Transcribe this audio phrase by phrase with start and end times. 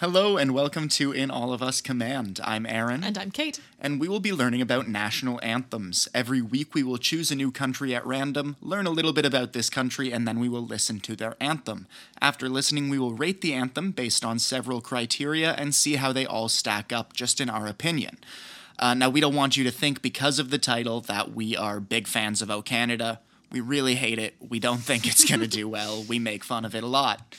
[0.00, 2.40] Hello and welcome to In All of Us Command.
[2.42, 3.04] I'm Aaron.
[3.04, 3.60] And I'm Kate.
[3.78, 6.08] And we will be learning about national anthems.
[6.14, 9.52] Every week we will choose a new country at random, learn a little bit about
[9.52, 11.86] this country, and then we will listen to their anthem.
[12.18, 16.24] After listening, we will rate the anthem based on several criteria and see how they
[16.24, 18.16] all stack up, just in our opinion.
[18.78, 21.78] Uh, now, we don't want you to think because of the title that we are
[21.78, 23.20] big fans of O Canada.
[23.52, 24.36] We really hate it.
[24.40, 26.02] We don't think it's going to do well.
[26.02, 27.36] We make fun of it a lot.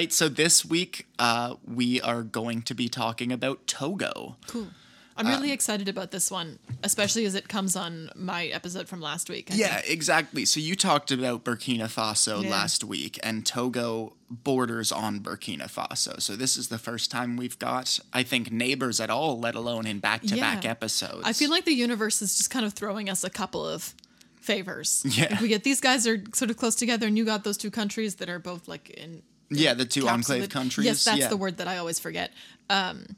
[0.00, 4.36] Right, so this week uh, we are going to be talking about Togo.
[4.46, 4.68] Cool.
[5.16, 9.28] I'm really excited about this one, especially as it comes on my episode from last
[9.28, 9.50] week.
[9.52, 9.90] I Yeah, think.
[9.92, 10.46] exactly.
[10.46, 12.48] So you talked about Burkina Faso Yeah.
[12.48, 16.22] last week, and Togo borders on Burkina Faso.
[16.22, 19.86] So this is the first time we've got, I think, neighbors at all, let alone
[19.86, 21.20] in back to back episodes.
[21.24, 23.94] I feel like the universe is just kind of throwing us a couple of
[24.40, 25.02] favors.
[25.04, 25.26] Yeah.
[25.32, 27.70] Like we get these guys are sort of close together, and you got those two
[27.70, 29.20] countries that are both like in
[29.50, 30.86] yeah, the two enclave countries.
[30.86, 31.28] Yes, that's yeah.
[31.28, 32.32] the word that I always forget.
[32.68, 33.16] Um,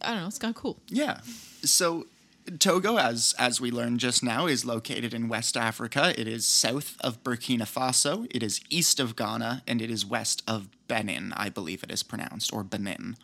[0.00, 0.26] I don't know.
[0.26, 0.78] It's kind of cool.
[0.88, 1.20] Yeah.
[1.62, 2.06] So
[2.58, 6.12] Togo, as as we learned just now, is located in West Africa.
[6.18, 8.26] It is south of Burkina Faso.
[8.30, 11.32] It is east of Ghana, and it is west of Benin.
[11.36, 13.16] I believe it is pronounced or Benin.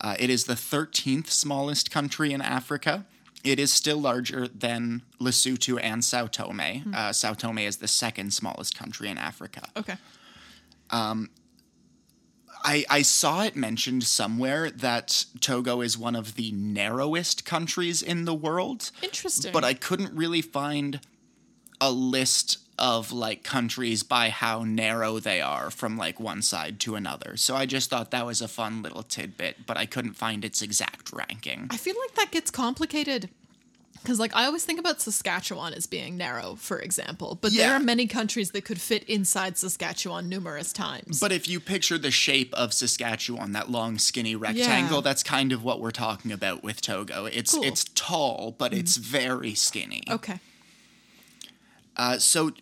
[0.00, 3.06] Uh, it is the thirteenth smallest country in Africa.
[3.42, 6.92] It is still larger than Lesotho and Sao Tome.
[6.94, 9.62] Uh, Sao Tome is the second smallest country in Africa.
[9.74, 9.96] Okay.
[12.64, 18.24] I, I saw it mentioned somewhere that Togo is one of the narrowest countries in
[18.24, 18.90] the world.
[19.02, 19.52] Interesting.
[19.52, 21.00] But I couldn't really find
[21.80, 26.94] a list of like countries by how narrow they are from like one side to
[26.94, 27.36] another.
[27.36, 30.62] So I just thought that was a fun little tidbit, but I couldn't find its
[30.62, 31.68] exact ranking.
[31.70, 33.28] I feel like that gets complicated
[34.02, 37.80] because, like, I always think about Saskatchewan as being narrow, for example, but there are
[37.80, 41.20] many countries that could fit inside Saskatchewan numerous times.
[41.20, 45.02] But if you picture the shape of Saskatchewan, that long skinny rectangle, Yeah.
[45.02, 47.26] that's kind of what we're talking about with Togo.
[47.26, 47.64] It's Cool.
[47.64, 50.02] it's tall, but it's very skinny.
[50.10, 50.40] okay.
[51.96, 52.52] Uh, so,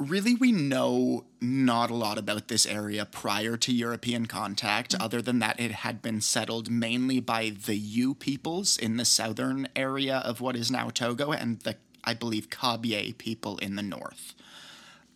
[0.00, 5.38] really, we know not a lot about this area prior to European contact, other than
[5.40, 10.40] that it had been settled mainly by the Ewe peoples in the southern area of
[10.40, 14.34] what is now Togo and the, I believe, Kabye people in the north.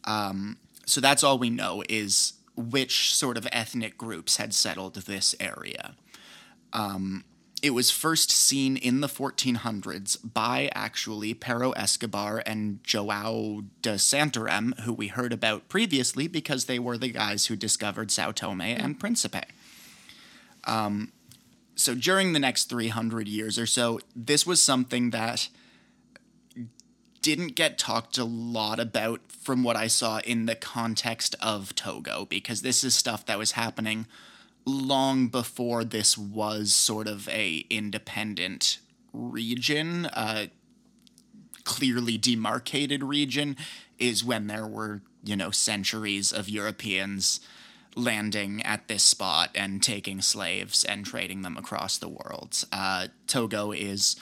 [0.05, 5.35] Um, so, that's all we know is which sort of ethnic groups had settled this
[5.41, 5.95] area.
[7.65, 14.79] It was first seen in the 1400s by actually Pero Escobar and Joao de Santarem,
[14.81, 19.01] who we heard about previously because they were the guys who discovered Sao Tome and
[19.01, 19.47] Principe.
[20.65, 21.13] Um,
[21.75, 25.49] so during the next 300 years or so, this was something that
[27.23, 32.27] didn't get talked a lot about from what I saw in the context of Togo,
[32.27, 34.07] because this is stuff that was happening
[34.65, 38.79] long before this was sort of a independent
[39.13, 40.47] region, uh,
[41.65, 43.57] clearly demarcated region,
[43.99, 47.41] is when there were you know centuries of Europeans
[47.97, 52.65] landing at this spot and taking slaves and trading them across the world.
[52.73, 54.17] Uh, Togo is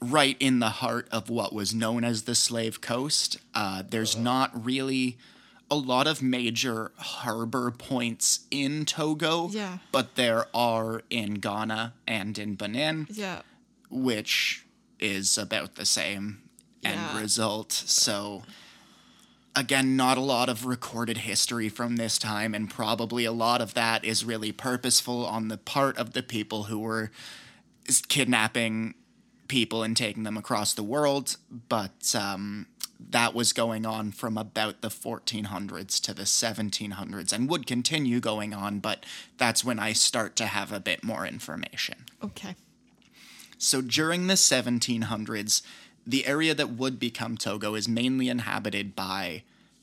[0.00, 3.38] right in the heart of what was known as the Slave Coast.
[3.54, 5.18] Uh, there's not really
[5.70, 9.78] a lot of major harbor points in Togo, Yeah.
[9.92, 13.42] but there are in Ghana and in Benin, Yeah.
[13.88, 14.64] which
[14.98, 16.42] is about the same
[16.82, 16.90] Yeah.
[17.12, 17.72] end result.
[17.72, 18.42] So,
[19.54, 23.74] again, not a lot of recorded history from this time, and probably a lot of
[23.74, 27.10] that is really purposeful on the part of the people who were
[28.08, 28.94] kidnapping
[29.48, 31.36] people and taking them across the world.
[31.68, 32.66] But um,
[33.08, 38.52] that was going on from about the 1400s to the 1700s and would continue going
[38.52, 39.04] on, but
[39.38, 42.04] that's when I start to have a bit more information.
[42.22, 42.56] Okay.
[43.58, 45.62] So during the 1700s,
[46.06, 49.42] the area that would become Togo is mainly inhabited by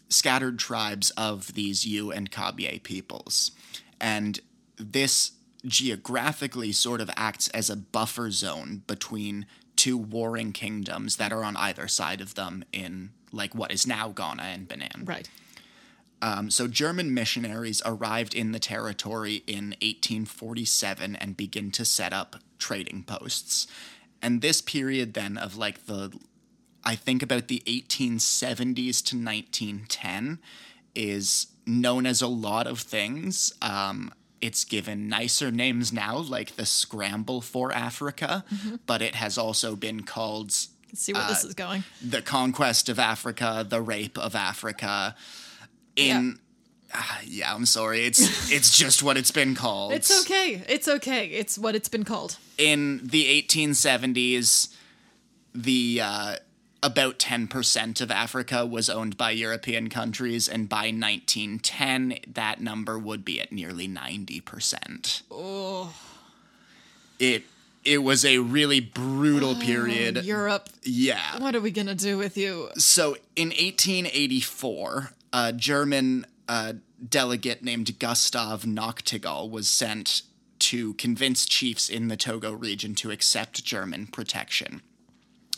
[0.10, 3.52] scattered tribes of these Ewe and Kabye peoples.
[4.00, 4.40] And
[4.78, 5.32] this
[5.66, 9.46] geographically sort of acts as a buffer zone between
[9.78, 14.10] two warring kingdoms that are on either side of them in like what is now
[14.10, 15.04] Ghana and Benin.
[15.06, 15.30] Right.
[16.22, 22.38] Um, so German missionaries arrived in the territory in 1847 and begin to set up
[22.58, 23.68] trading posts.
[24.22, 26.18] And this period then of like the,
[26.84, 30.40] I think about the 1870s to 1910
[30.96, 33.54] is known as a lot of things.
[33.62, 34.12] Um,
[34.42, 38.44] it's given nicer names now, like the Scramble for Africa,
[38.86, 40.48] but it has also been called
[40.90, 41.84] Let's see where this is going.
[42.02, 45.16] the Conquest of Africa, the Rape of Africa.
[45.96, 46.40] In
[46.94, 48.06] Ah, yeah, I'm sorry.
[48.06, 49.92] It's it's just what it's been called.
[49.92, 50.64] It's okay.
[50.70, 51.28] It's okay.
[51.28, 52.38] It's what it's been called.
[52.58, 54.74] in the 1870s,
[55.54, 56.36] the uh,
[56.84, 63.26] about 10% of Africa was owned by European countries, and by 1910, that number would
[63.26, 65.24] be at nearly 90%.
[65.32, 65.94] Oh,
[67.20, 67.44] It
[67.84, 70.24] it was a really brutal period.
[70.26, 70.68] Europe.
[70.84, 71.40] yeah.
[71.40, 72.70] What are we gonna do with you?
[72.78, 76.74] So in 1884, a German uh,
[77.08, 80.24] delegate named Gustav Nachtigal was sent
[80.60, 84.82] to convince chiefs in the Togo region to accept German protection.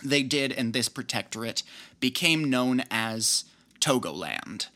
[0.03, 1.63] They did, and this protectorate
[1.99, 3.45] became known as
[3.79, 4.67] Togoland.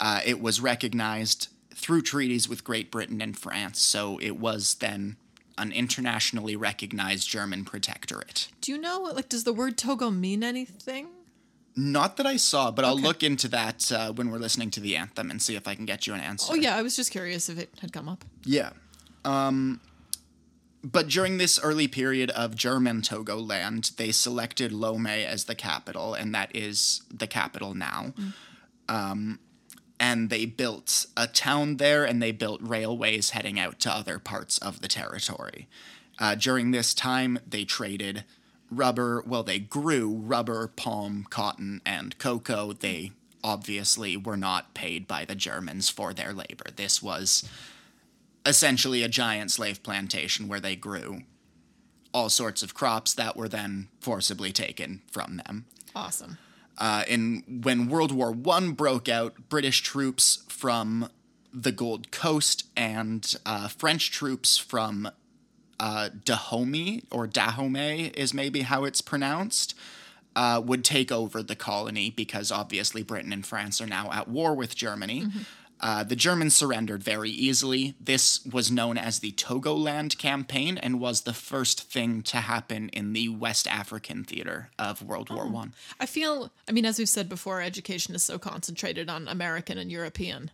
[0.00, 5.16] Uh, it was recognized through treaties with Great Britain and France, so it was then
[5.56, 8.48] an internationally recognized German protectorate.
[8.60, 11.08] Do you know like does the word Togo mean anything?
[11.76, 14.96] Not that I saw, but I'll look into that uh, when we're listening to the
[14.96, 16.52] anthem and see if I can get you an answer.
[16.52, 18.24] Oh yeah, I was just curious if it had come up.
[18.44, 18.70] Yeah.
[19.24, 19.80] Um,
[20.82, 26.34] but during this early period of German Togoland, they selected Lome as the capital, and
[26.34, 28.12] that is the capital now.
[28.88, 29.40] Um,
[30.00, 34.58] and they built a town there, and they built railways heading out to other parts
[34.58, 35.66] of the territory.
[36.18, 38.24] Uh, during this time, they traded
[38.70, 39.22] rubber.
[39.26, 42.72] Well, they grew rubber, palm, cotton, and cocoa.
[42.72, 46.66] They obviously were not paid by the Germans for their labor.
[46.74, 47.48] This was
[48.46, 51.22] essentially a giant slave plantation where they grew
[52.14, 55.66] all sorts of crops that were then forcibly taken from them.
[55.94, 56.38] Awesome.
[56.78, 61.10] Uh, and when World War One broke out, British troops from
[61.52, 65.10] the Gold Coast and uh, French troops from
[65.80, 69.74] uh, Dahomey or Dahomey is maybe how it's pronounced.
[70.36, 74.54] Uh, would take over the colony because obviously Britain and France are now at war
[74.54, 75.26] with Germany.
[75.80, 77.94] Uh, the Germans surrendered very easily.
[78.00, 83.12] This was known as the Togoland Campaign and was the first thing to happen in
[83.12, 85.74] the West African theater of World War One.
[86.00, 89.90] I feel I mean, as we've said before, education is so concentrated on American and
[89.90, 90.50] European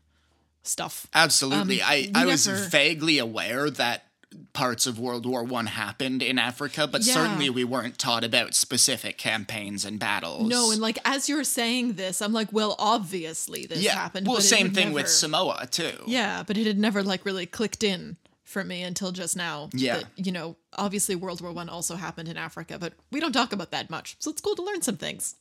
[0.62, 1.06] stuff.
[1.14, 1.80] Absolutely.
[1.80, 4.06] Um, I, I was vaguely aware that
[4.52, 7.14] parts of World War One happened in Africa, but Yeah.
[7.14, 10.48] certainly we weren't taught about specific campaigns and battles.
[10.48, 13.94] No, and like as you're saying this, I'm like, well, obviously this yeah.
[13.94, 14.26] happened.
[14.26, 16.02] well, same thing with Samoa too.
[16.06, 19.70] Yeah, but it had never like really clicked in for me until just now.
[19.72, 19.96] Yeah.
[19.98, 23.52] that, you know, obviously World War One also happened in Africa, but we don't talk
[23.52, 24.16] about that much.
[24.20, 25.36] So it's cool to learn some things.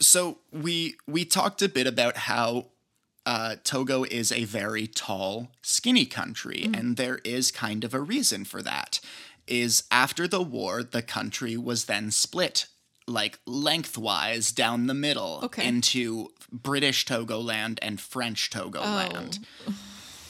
[0.00, 2.66] So we we talked a bit about how
[3.32, 6.78] uh, Togo is a very tall, skinny country, Mm.
[6.78, 9.00] and there is kind of a reason for that.
[9.46, 12.66] Is after the war, the country was then split
[13.06, 15.66] like lengthwise down the middle Okay.
[15.66, 19.38] into British Togoland and French Togoland.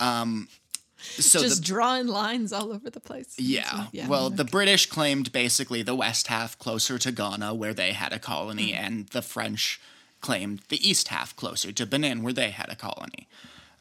[0.00, 0.48] Um,
[0.98, 1.42] so Oh.
[1.42, 3.34] Just the drawing lines all over the place.
[3.38, 3.86] yeah.
[3.92, 4.36] Yeah, Well, okay.
[4.36, 8.70] the British claimed basically the west half closer to Ghana, where they had a colony,
[8.72, 8.84] Hmm.
[8.84, 9.80] and the French
[10.20, 13.28] claimed the east half closer to Benin, where they had a colony.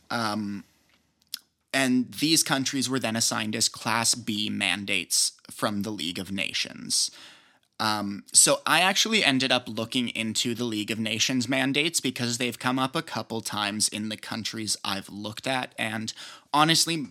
[0.09, 0.63] Um,
[1.73, 7.11] and these countries were then assigned as Class B mandates from the League of Nations.
[7.79, 12.57] Um, so I actually ended up looking into the League of Nations mandates because they've
[12.57, 16.11] come up a couple times in the countries I've looked at, and
[16.53, 17.05] honestly,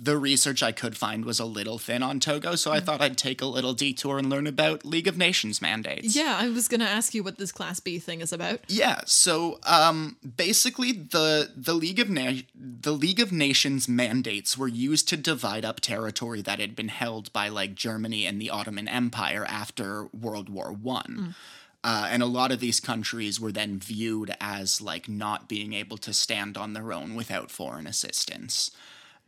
[0.00, 3.18] the research I could find was a little thin on Togo, so I thought I'd
[3.18, 6.16] take a little detour and learn about League of Nations mandates.
[6.16, 8.60] Yeah, I was gonna ask you what this Class B thing is about.
[8.68, 14.68] Yeah, so um, basically the the League of Na- the League of Nations mandates were
[14.68, 18.88] used to divide up territory that had been held by like Germany and the Ottoman
[18.88, 21.34] Empire after World War One.
[21.82, 25.96] Uh, and a lot of these countries were then viewed as like not being able
[25.96, 28.70] to stand on their own without foreign assistance.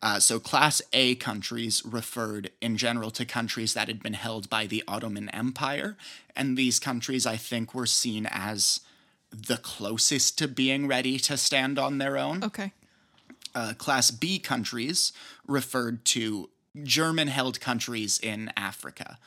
[0.03, 4.67] Uh, so, Class A countries referred in general to countries that had been held by
[4.67, 5.97] the Ottoman Empire.
[6.35, 8.81] And these countries, I think, were seen as
[9.31, 12.43] the closest to being ready to stand on their own.
[12.43, 12.73] Okay.
[13.55, 15.13] Uh, Class B countries
[15.47, 16.51] referred to
[16.83, 19.19] German held countries in Africa.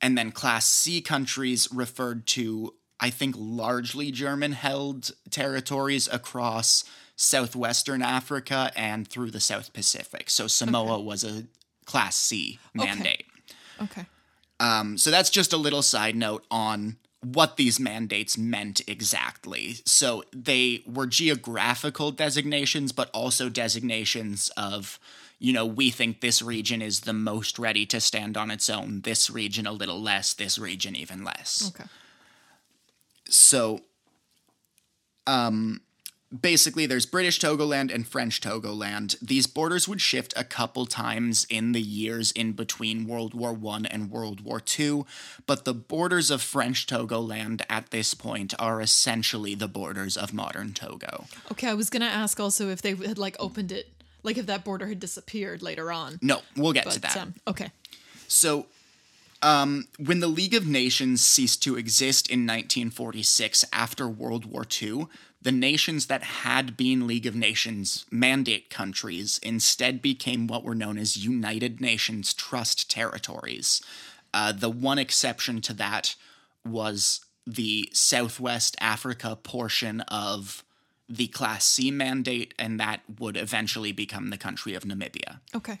[0.00, 6.84] And then Class C countries referred to, I think, largely German held territories across
[7.20, 10.30] southwestern Africa and through the South Pacific.
[10.30, 11.44] So Samoa was a
[11.84, 13.26] Class C mandate.
[13.82, 14.06] Okay.
[14.58, 19.76] Um, so that's just a little side note on what these mandates meant exactly.
[19.84, 24.98] So they were geographical designations, but also designations of,
[25.38, 29.02] you know, we think this region is the most ready to stand on its own,
[29.02, 31.70] this region a little less, this region even less.
[31.74, 31.88] Okay.
[33.28, 33.80] So,
[35.26, 35.82] um,
[36.38, 39.18] basically, there's British Togoland and French Togoland.
[39.20, 43.84] These borders would shift a couple times in the years in between World War One
[43.86, 45.06] and World War Two,
[45.46, 50.72] but the borders of French Togoland at this point are essentially the borders of modern
[50.72, 51.26] Togo.
[51.52, 53.88] Okay, I was gonna ask also if they had like opened it,
[54.22, 56.18] like if that border had disappeared later on.
[56.22, 57.16] No, we'll get But to that.
[57.16, 57.70] um, okay.
[58.28, 58.66] So,
[59.42, 65.06] um, when the League of Nations ceased to exist in 1946 after World War II,
[65.42, 70.98] the nations that had been League of Nations mandate countries instead became what were known
[70.98, 73.80] as United Nations Trust Territories.
[74.34, 76.14] Uh, the one exception to that
[76.64, 80.62] was the Southwest Africa portion of
[81.08, 85.78] the Class C mandate, and that would eventually become the country of Namibia Okay.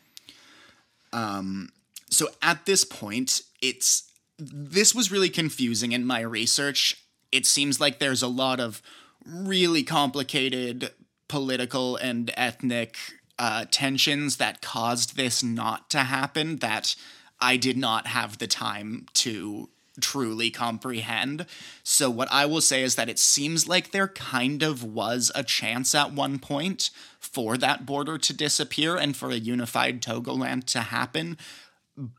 [1.12, 1.70] Um,
[2.08, 7.98] so at this point it's this was really confusing in my research it seems like
[7.98, 8.82] there's a lot of
[9.26, 10.90] really complicated
[11.28, 12.96] political and ethnic
[13.38, 16.96] uh, tensions that caused this not to happen that
[17.40, 19.68] i did not have the time to
[20.00, 21.44] truly comprehend
[21.82, 25.42] so what i will say is that it seems like there kind of was a
[25.42, 30.80] chance at one point for that border to disappear and for a unified togoland to
[30.80, 31.36] happen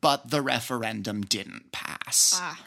[0.02, 2.40] but the referendum didn't pass.
[2.42, 2.60] Ah.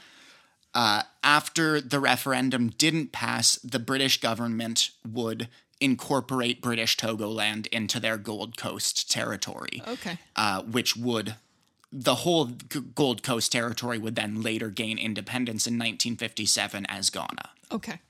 [0.75, 5.49] Uh, after the referendum didn't pass, the British government would
[5.81, 10.19] incorporate British Togoland into their Gold Coast territory, Okay.
[10.37, 11.37] uh, which would.
[11.93, 17.51] The whole G- Gold Coast territory would then later gain independence in 1957 as Ghana.
[17.71, 18.01] Okay.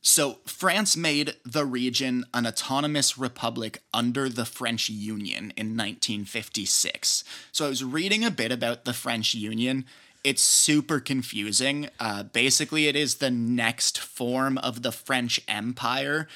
[0.00, 7.24] So, France made the region an autonomous republic under the French Union in 1956.
[7.52, 9.86] So, I was reading a bit about the French Union.
[10.24, 11.90] It's super confusing.
[12.00, 16.26] Uh, basically, it is the next form of the French Empire.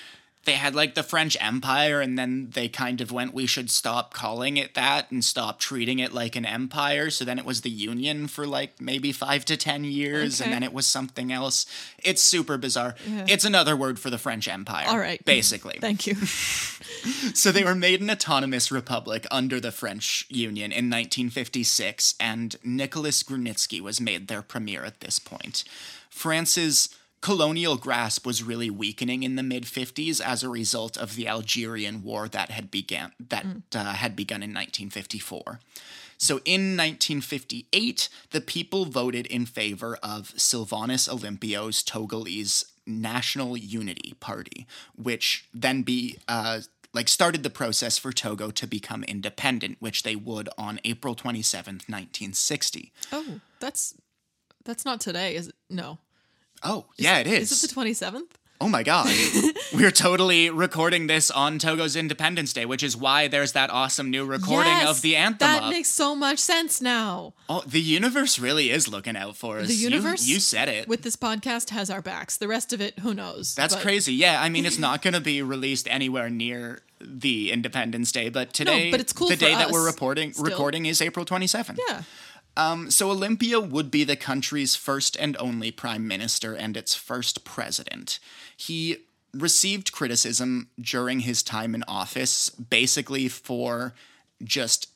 [0.48, 4.14] They had like the French Empire, and then they kind of went, we should stop
[4.14, 7.10] calling it that and stop treating it like an empire.
[7.10, 10.62] So then it was the Union for like maybe five to 10 years, and then
[10.62, 11.66] it was something else.
[12.02, 12.94] It's super bizarre.
[13.06, 14.86] It's another word for the French Empire.
[14.88, 15.22] All right.
[15.24, 15.78] Basically.
[15.80, 16.16] Thank you.
[17.34, 23.22] So they were made an autonomous republic under the French Union in 1956, and Nicholas
[23.22, 25.64] Grunitzky was made their premier at this point.
[26.10, 26.88] France's
[27.20, 32.02] colonial grasp was really weakening in the mid 50s as a result of the Algerian
[32.02, 33.44] War that had began that
[33.74, 35.60] uh, had begun in 1954.
[36.18, 44.66] So in 1958, the people voted in favor of Sylvanus Olympio's Togolese National Unity Party,
[44.96, 46.60] which then be uh,
[46.92, 51.88] like started the process for Togo to become independent, which they would on April 27th,
[51.88, 52.92] 1960.
[53.12, 53.94] Oh, that's
[54.64, 55.54] that's not today, is it?
[55.70, 55.98] No.
[56.62, 57.52] Oh, yeah, it is.
[57.52, 58.36] Is it the twenty seventh?
[58.60, 59.08] Oh my god.
[59.72, 64.24] We're totally recording this on Togo's Independence Day, which is why there's that awesome new
[64.24, 65.70] recording of the anthem That up.
[65.70, 67.34] makes so much sense now.
[67.48, 69.68] oh, the universe really is looking out for us.
[69.68, 70.88] The universe You, said it.
[70.88, 72.36] With this podcast has our backs.
[72.38, 73.54] The rest of it, who knows?
[73.54, 74.14] That's But- crazy.
[74.14, 78.52] Yeah, I mean, it's not going to be released anywhere near the Independence Day, but
[78.52, 80.46] today, but it's cool the day that we're us, reporting still.
[80.46, 81.78] recording is April 27th.
[81.88, 82.02] Yeah.
[82.58, 87.44] Um, so Olympio would be the country's first and only prime minister and its first
[87.44, 88.18] president.
[88.56, 93.94] He received criticism during his time in office, basically for
[94.42, 94.88] just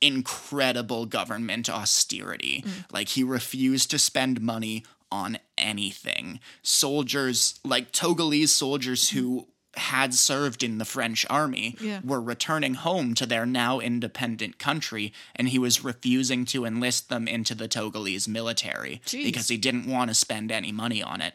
[0.00, 2.64] incredible government austerity.
[2.90, 6.40] Like he refused to spend money on anything.
[6.62, 12.00] Soldiers, like Togolese soldiers who had served in the French army, Yeah.
[12.02, 17.28] were returning home to their now independent country, and he was refusing to enlist them
[17.28, 19.24] into the Togolese military Jeez.
[19.24, 21.34] because he didn't want to spend any money on it.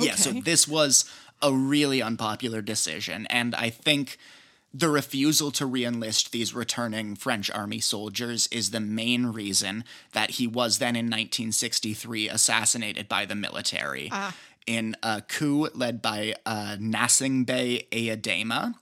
[0.00, 1.04] Yeah, so this was
[1.40, 4.18] a really unpopular decision, and I think
[4.76, 10.48] the refusal to reenlist these returning French army soldiers is the main reason that he
[10.48, 14.34] was then in 1963 assassinated by the military Ah.
[14.66, 18.74] In a coup led by uh, Gnassingbe Eyadema.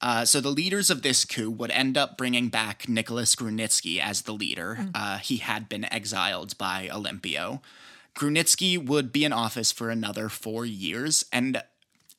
[0.00, 4.22] Uh, so the leaders of this coup would end up bringing back Nicholas Grunitzky as
[4.22, 4.88] the leader.
[4.92, 7.60] Uh, he had been exiled by Olympio.
[8.16, 11.62] Grunitzky would be in office for another four years, and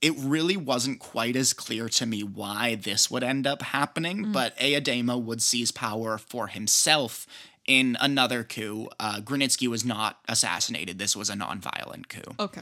[0.02, 4.58] it really wasn't quite as clear to me why this would end up happening, but
[4.58, 7.28] Eyadema would seize power for himself
[7.68, 8.90] in another coup.
[9.00, 11.00] Uh, Grunitzky was not assassinated.
[11.00, 12.36] This was a nonviolent coup.
[12.40, 12.62] Okay.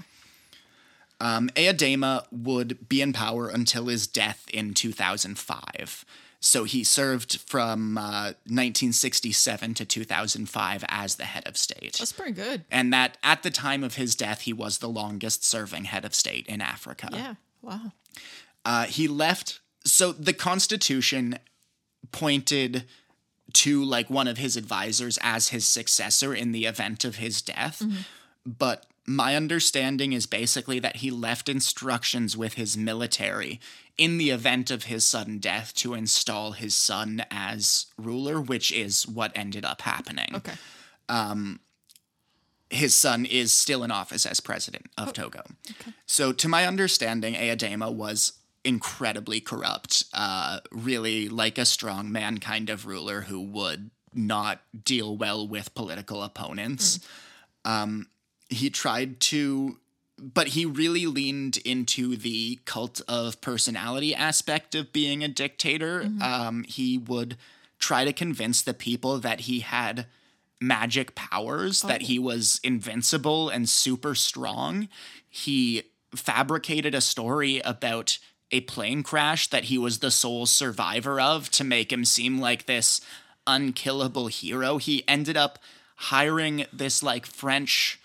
[1.22, 1.50] Um,
[2.32, 6.06] would be in power until his death in 2005.
[6.44, 11.98] So he served from uh, 1967 to 2005 as the head of state.
[12.00, 12.66] That's pretty good.
[12.72, 16.16] And that at the time of his death, he was the longest serving head of
[16.16, 17.10] state in Africa.
[17.12, 17.36] Yeah.
[17.62, 17.92] Wow.
[18.66, 19.60] Uh, he left.
[19.86, 21.38] So the Constitution
[22.12, 22.86] pointed
[23.54, 27.84] to like one of his advisors as his successor in the event of his death.
[28.46, 33.60] But my understanding is basically that he left instructions with his military
[33.98, 39.08] in the event of his sudden death to install his son as ruler, which is
[39.08, 40.36] what ended up happening.
[40.36, 40.54] Okay.
[41.10, 41.60] Um,
[42.70, 45.42] His son is still in office as president of Togo.
[45.70, 45.92] Okay.
[46.06, 48.34] So, to my understanding, Eyadema was
[48.64, 55.18] incredibly corrupt, uh, really like a strong man kind of ruler who would not deal
[55.18, 57.00] well with political opponents.
[57.66, 58.08] Um,
[58.52, 59.78] he tried to,
[60.18, 66.02] but he really leaned into the cult of personality aspect of being a dictator.
[66.22, 67.38] Um, he would
[67.80, 70.06] try to convince the people that he had
[70.60, 74.88] magic powers, that he was invincible and super strong.
[75.28, 75.84] He
[76.16, 78.20] fabricated a story about
[78.52, 82.66] a plane crash that he was the sole survivor of to make him seem like
[82.66, 83.02] this
[83.48, 84.78] unkillable hero.
[84.78, 85.58] He ended up
[85.96, 88.00] hiring this like French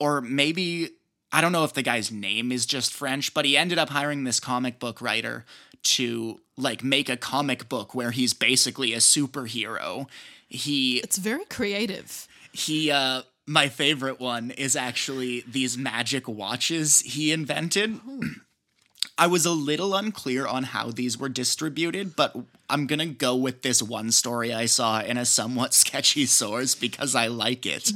[0.00, 0.90] or maybe
[1.32, 4.24] I don't know if the guy's name is just French, but he ended up hiring
[4.24, 5.44] this comic book writer
[5.82, 10.06] to like make a comic book where he's basically a superhero.
[10.48, 12.26] He It's very creative.
[12.52, 17.98] he uh my favorite one is actually these magic watches he invented.
[19.18, 22.36] I was a little unclear on how these were distributed, but
[22.70, 26.74] I'm going to go with this one story I saw in a somewhat sketchy source
[26.74, 27.90] because I like it.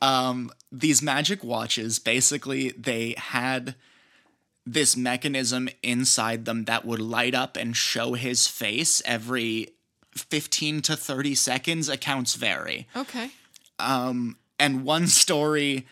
[0.00, 3.74] um, these magic watches basically they had
[4.66, 9.68] this mechanism inside them that would light up and show his face every
[10.16, 13.30] 15 to 30 seconds accounts vary Okay.
[13.78, 15.86] and one story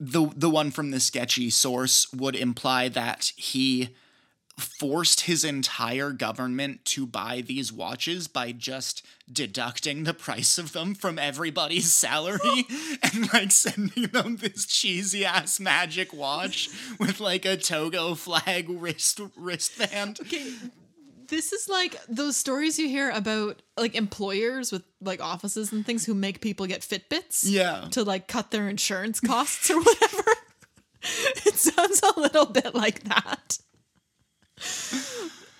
[0.00, 3.90] the the one from the sketchy source would imply that he
[4.58, 10.94] forced his entire government to buy these watches by just deducting the price of them
[10.94, 12.66] from everybody's salary
[13.02, 16.68] and like sending them this cheesy ass magic watch
[17.00, 20.20] with like a Togo flag wrist wristband.
[20.20, 20.52] Okay.
[21.26, 26.04] This is like those stories you hear about like employers with like offices and things
[26.04, 27.42] who make people get Fitbits.
[27.44, 27.88] Yeah.
[27.92, 30.24] To like cut their insurance costs or whatever.
[31.46, 33.58] it sounds a little bit like that.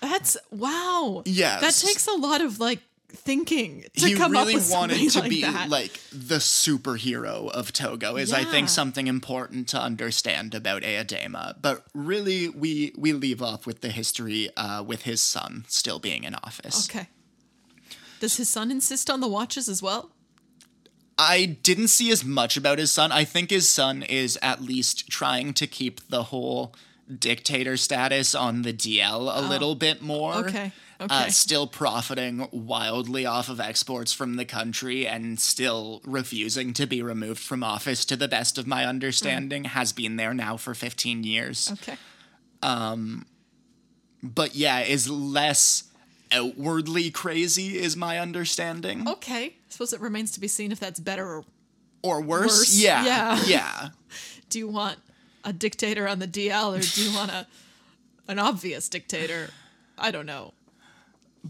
[0.01, 1.23] That's wow.
[1.25, 1.61] Yes.
[1.61, 5.19] That takes a lot of like thinking to he come really up with wanted to
[5.19, 5.69] like be that.
[5.69, 11.55] like the superhero of Togo is I think something important to understand about Eyadema.
[11.61, 16.23] But really we we leave off with the history uh, with his son still being
[16.23, 16.89] in office.
[16.89, 17.07] okay.
[18.19, 20.11] Does his son insist on the watches as well?
[21.17, 23.11] I didn't see as much about his son.
[23.11, 26.73] I think his son is at least trying to keep the whole
[27.19, 30.33] dictator status on the DL a little bit more.
[30.33, 30.39] Oh.
[30.39, 31.29] Okay, Uh, okay.
[31.29, 37.39] still profiting wildly off of exports from the country and still refusing to be removed
[37.41, 41.69] from office, to the best of my understanding, has been there now for 15 years.
[41.73, 41.97] Okay.
[42.63, 43.25] Um,
[44.23, 45.83] but yeah, is less
[46.31, 49.07] outwardly crazy, is my understanding.
[49.07, 49.45] Okay.
[49.45, 51.45] I suppose it remains to be seen if that's better or
[52.01, 52.59] Or worse.
[52.59, 53.03] Worse, Yeah.
[53.05, 53.43] yeah.
[53.45, 53.89] Yeah.
[54.49, 54.97] do you want
[55.45, 57.47] a dictator on the DL or do you want a
[58.27, 59.51] an obvious dictator?
[59.97, 60.53] I don't know.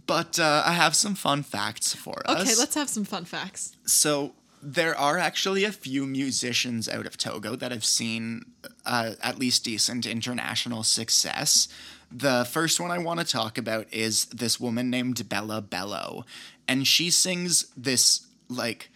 [0.07, 2.41] But uh, I have some fun facts for us.
[2.41, 3.77] Okay, let's have some fun facts.
[3.85, 8.43] So there are actually a few musicians out of Togo that have seen
[8.85, 11.69] uh, at least decent international success.
[12.11, 16.25] The first one I want to talk about is this woman named Bella Bello,
[16.67, 18.89] and she sings this like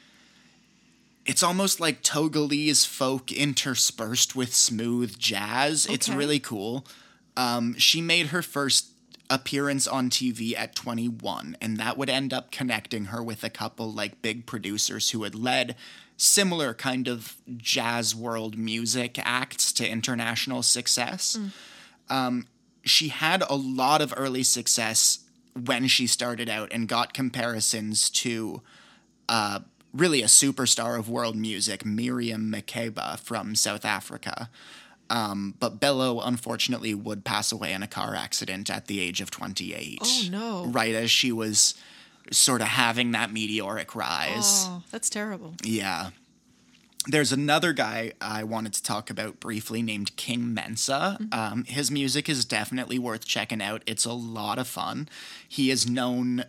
[1.29, 5.85] it's almost like Togolese folk interspersed with smooth jazz.
[5.85, 6.87] It's really cool.
[7.37, 8.87] Um, she made her first
[9.29, 13.93] appearance on TV at 21, and that would end up connecting her with a couple
[13.93, 15.75] like big producers who had led
[16.17, 21.37] similar kind of jazz world music acts to international success.
[22.09, 22.47] Um,
[22.83, 25.19] she had a lot of early success
[25.53, 28.63] when she started out and got comparisons to
[29.29, 29.59] uh,
[29.93, 34.49] really a superstar of world music, Miriam Makeba from South Africa.
[35.09, 39.31] Um, but Bello unfortunately would pass away in a car accident at the age of
[39.31, 39.99] 28.
[40.01, 40.65] Oh, no.
[40.67, 41.73] Right as she was
[42.31, 44.65] sort of having that meteoric rise.
[44.67, 45.55] Oh, that's terrible.
[45.63, 46.11] Yeah.
[47.07, 51.33] there's another guy I wanted to talk about briefly named King Mensah.
[51.33, 53.81] Um, his music is definitely worth checking out.
[53.87, 55.09] It's a lot of fun.
[55.47, 56.45] He is known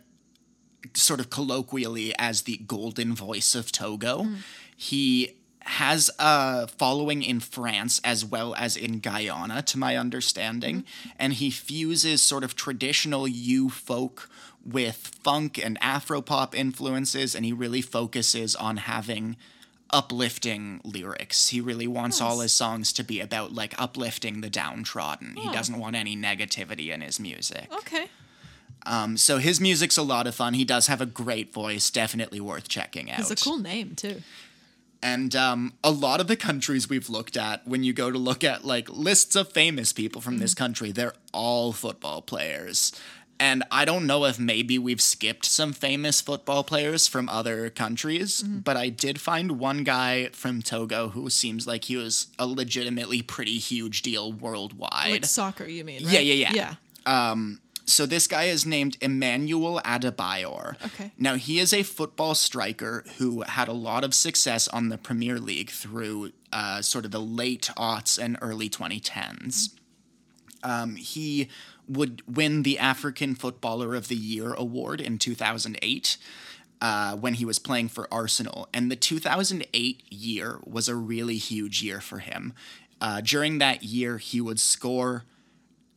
[0.94, 4.24] sort of colloquially as the golden voice of Togo.
[4.24, 4.36] Mm.
[4.76, 11.08] He has a following in France as well as in Guyana, to my understanding, mm-hmm.
[11.18, 14.28] and he fuses sort of traditional Ewe folk
[14.64, 19.36] with funk and Afropop influences, and he really focuses on having
[19.92, 21.48] uplifting lyrics.
[21.48, 25.36] He really wants all his songs to be about like uplifting the downtrodden.
[25.36, 27.68] He doesn't want any negativity in his music.
[27.72, 28.06] Okay.
[28.86, 30.54] Um, so his music's a lot of fun.
[30.54, 33.20] He does have a great voice, definitely worth checking out.
[33.20, 34.22] It's a cool name too.
[35.02, 38.44] And um, a lot of the countries we've looked at, when you go to look
[38.44, 42.92] at like lists of famous people from this country, they're all football players.
[43.38, 48.42] And I don't know if maybe we've skipped some famous football players from other countries,
[48.42, 53.22] but I did find one guy from Togo who seems like he was a legitimately
[53.22, 55.10] pretty huge deal worldwide.
[55.10, 56.02] Like soccer, you mean?
[56.02, 56.26] Yeah, right?
[56.26, 56.52] yeah, yeah.
[56.52, 56.74] Yeah.
[57.90, 60.76] So this guy is named Emmanuel Adebayor.
[60.84, 61.12] Okay.
[61.18, 65.38] Now he is a football striker who had a lot of success on the Premier
[65.38, 69.70] League through uh, sort of the late aughts and early 2010s.
[70.62, 71.48] Um, he
[71.88, 76.16] would win the African Footballer of the Year award in 2008
[76.80, 78.68] uh, when he was playing for Arsenal.
[78.72, 82.52] And the 2008 year was a really huge year for him.
[83.00, 85.24] Uh, during that year, he would score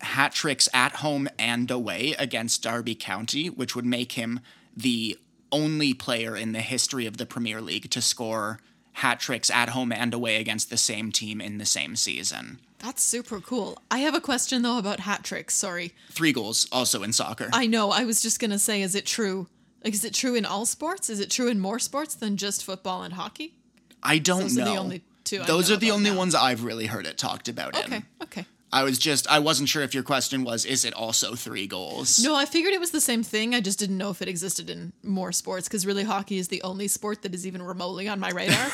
[0.03, 4.39] hat tricks at home and away against Derby County, which would make him
[4.75, 5.17] the
[5.51, 8.59] only player in the history of the Premier League to score
[8.97, 12.59] hat tricks at home and away against the same team in the same season.
[12.79, 13.77] That's super cool.
[13.89, 15.53] I have a question though about hat tricks.
[15.55, 15.93] Sorry.
[16.11, 17.49] Three goals also in soccer.
[17.53, 17.91] I know.
[17.91, 19.47] I was just gonna say, is it true?
[19.83, 21.09] Like, is it true in all sports?
[21.09, 23.53] Is it true in more sports than just football and hockey?
[24.01, 24.73] I don't Those are know.
[24.73, 27.97] the only two Those are the only ones I've really heard it talked about Okay.
[27.97, 28.05] in.
[28.21, 28.45] Okay.
[28.73, 32.19] I was just I wasn't sure if your question was is it also three goals?
[32.23, 33.53] No, I figured it was the same thing.
[33.53, 36.61] I just didn't know if it existed in more sports because really hockey is the
[36.63, 38.71] only sport that is even remotely on my radar.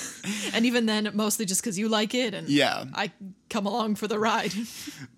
[0.52, 2.84] and even then, mostly just because you like it and Yeah.
[2.94, 3.10] I
[3.48, 4.52] come along for the ride.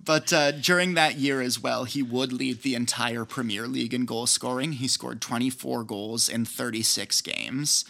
[0.03, 4.07] But uh, during that year as well, he would lead the entire Premier League in
[4.07, 4.73] goal scoring.
[4.73, 7.85] He scored 24 goals in 36 games.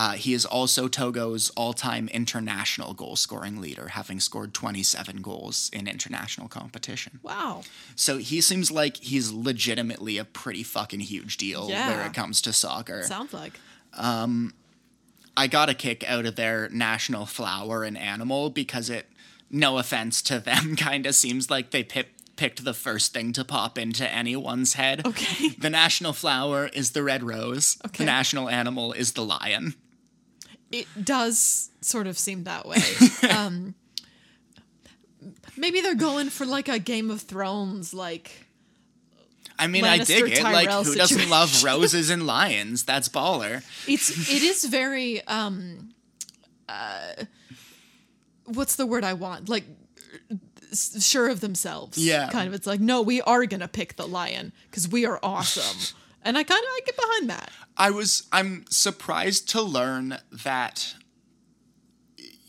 [0.00, 5.68] Uh, he is also Togo's all time international goal scoring leader, having scored 27 goals
[5.72, 7.18] in international competition.
[7.24, 7.64] wow.
[7.96, 11.88] So he seems like he's legitimately a pretty fucking huge deal Yeah.
[11.88, 13.02] where it comes to soccer.
[13.02, 13.58] Sounds like.
[15.36, 19.06] I got a kick out of their national flower and animal because it,
[19.50, 23.44] no offense to them, kind of seems like they pip, picked the first thing to
[23.44, 25.06] pop into anyone's head.
[25.06, 25.48] Okay.
[25.50, 27.78] The national flower is the red rose.
[27.86, 28.04] Okay.
[28.04, 29.74] The national animal is the lion.
[30.70, 32.82] It does sort of seem that way.
[33.30, 33.74] um,
[35.56, 38.46] maybe they're going for like a Game of Thrones, like.
[39.60, 40.42] I mean, I dig Lannister it.
[40.44, 42.84] Like, who doesn't love roses and lions?
[42.84, 43.64] That's baller.
[43.88, 45.90] It's it is very um
[46.68, 47.24] uh
[48.44, 49.48] what's the word I want?
[49.48, 49.64] Like
[50.72, 51.98] sure of themselves.
[51.98, 52.28] Yeah.
[52.30, 55.18] Kind of it's like no, we are going to pick the lion cuz we are
[55.22, 55.96] awesome.
[56.28, 57.50] and I kind of I get behind that.
[57.76, 60.94] I was I'm surprised to learn that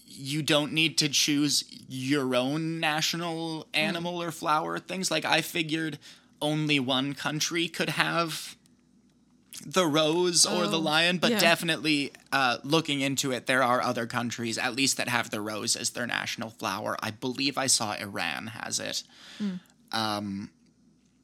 [0.05, 5.09] you don't need to choose your own national animal or flower things.
[5.09, 5.97] Like I figured
[6.41, 8.55] only one country could have
[9.65, 11.39] the rose or the Oh, lion but yeah.
[11.39, 15.75] definitely uh, looking into it there are other countries at least that have the rose
[15.75, 16.95] as their national flower.
[17.01, 19.03] I believe i saw iran has it.
[19.91, 20.49] Um,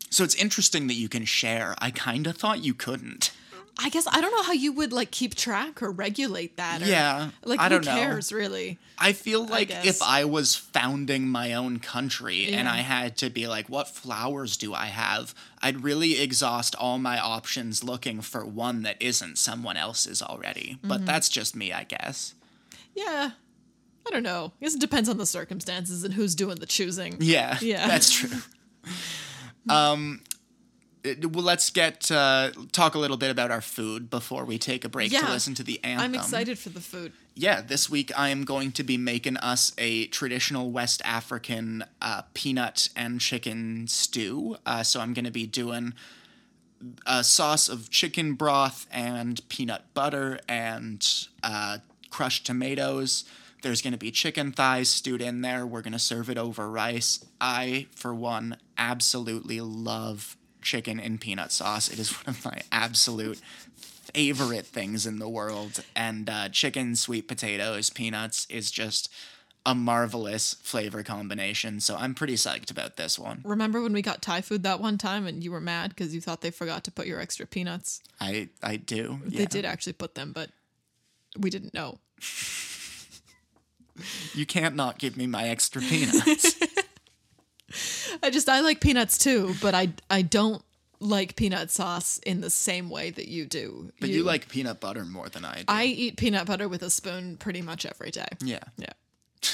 [0.09, 3.31] so it's interesting that you can share i kind of thought you couldn't
[3.77, 6.85] I guess I don't know how you would like keep track or regulate that or
[6.85, 7.91] Yeah, like I who don't know.
[7.91, 8.79] cares really?
[8.97, 9.85] I feel like guess.
[9.85, 14.55] if I was founding my own country and I had to be like, what flowers
[14.55, 15.35] do I have?
[15.61, 20.77] I'd really exhaust all my options looking for one that isn't someone else's already.
[20.77, 20.87] Mm-hmm.
[20.87, 22.33] But that's just me, I guess.
[22.95, 23.31] Yeah.
[24.07, 24.53] I don't know.
[24.61, 27.17] I guess it depends on the circumstances and who's doing the choosing.
[27.19, 27.89] Yeah, Yeah.
[27.89, 28.39] that's true.
[29.69, 30.21] um,
[31.03, 34.89] well, let's get uh, talk a little bit about our food before we take a
[34.89, 36.05] break to listen to the anthem.
[36.05, 37.11] I'm excited for the food.
[37.35, 42.23] yeah, this week I am going to be making us a traditional West African uh,
[42.33, 44.57] peanut and chicken stew.
[44.65, 45.93] Uh, so I'm going to be doing
[47.05, 51.07] a sauce of chicken broth and peanut butter and
[51.43, 53.25] uh, crushed tomatoes.
[53.61, 55.65] There's going to be chicken thighs stewed in there.
[55.65, 57.25] We're going to serve it over rice.
[57.41, 61.89] I, for one, absolutely love chicken in peanut sauce.
[61.89, 63.39] It is one of my absolute
[64.13, 69.11] favorite things in the world, and uh, chicken, sweet potatoes, peanuts is just
[69.65, 71.79] a marvelous flavor combination.
[71.79, 73.41] So I'm pretty psyched about this one.
[73.43, 76.21] Remember when we got Thai food that one time and you were mad because you
[76.21, 78.01] thought they forgot to put your extra peanuts?
[78.21, 79.19] I I do.
[79.25, 79.45] They yeah.
[79.45, 80.51] did actually put them, but
[81.37, 81.99] we didn't know.
[84.33, 86.55] You can't not give me my extra peanuts.
[88.23, 90.63] I just I like peanuts too, but I I don't
[90.99, 93.91] like peanut sauce in the same way that you do.
[93.99, 95.63] but you like peanut butter more than I do.
[95.67, 98.27] I eat peanut butter with a spoon pretty much every day.
[98.41, 98.59] yeah.
[98.77, 98.93] Yeah.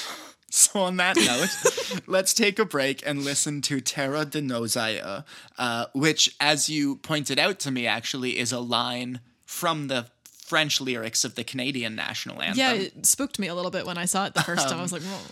[0.53, 5.23] So on that note, let's take a break and listen to Terre de nos aïeux,
[5.57, 10.07] uh, which, as you pointed out to me, actually is a line from the
[10.51, 12.59] French lyrics of the Canadian national anthem.
[12.59, 14.79] Yeah, it spooked me a little bit when I saw it the first time.
[14.79, 15.31] I was like, um, whoa.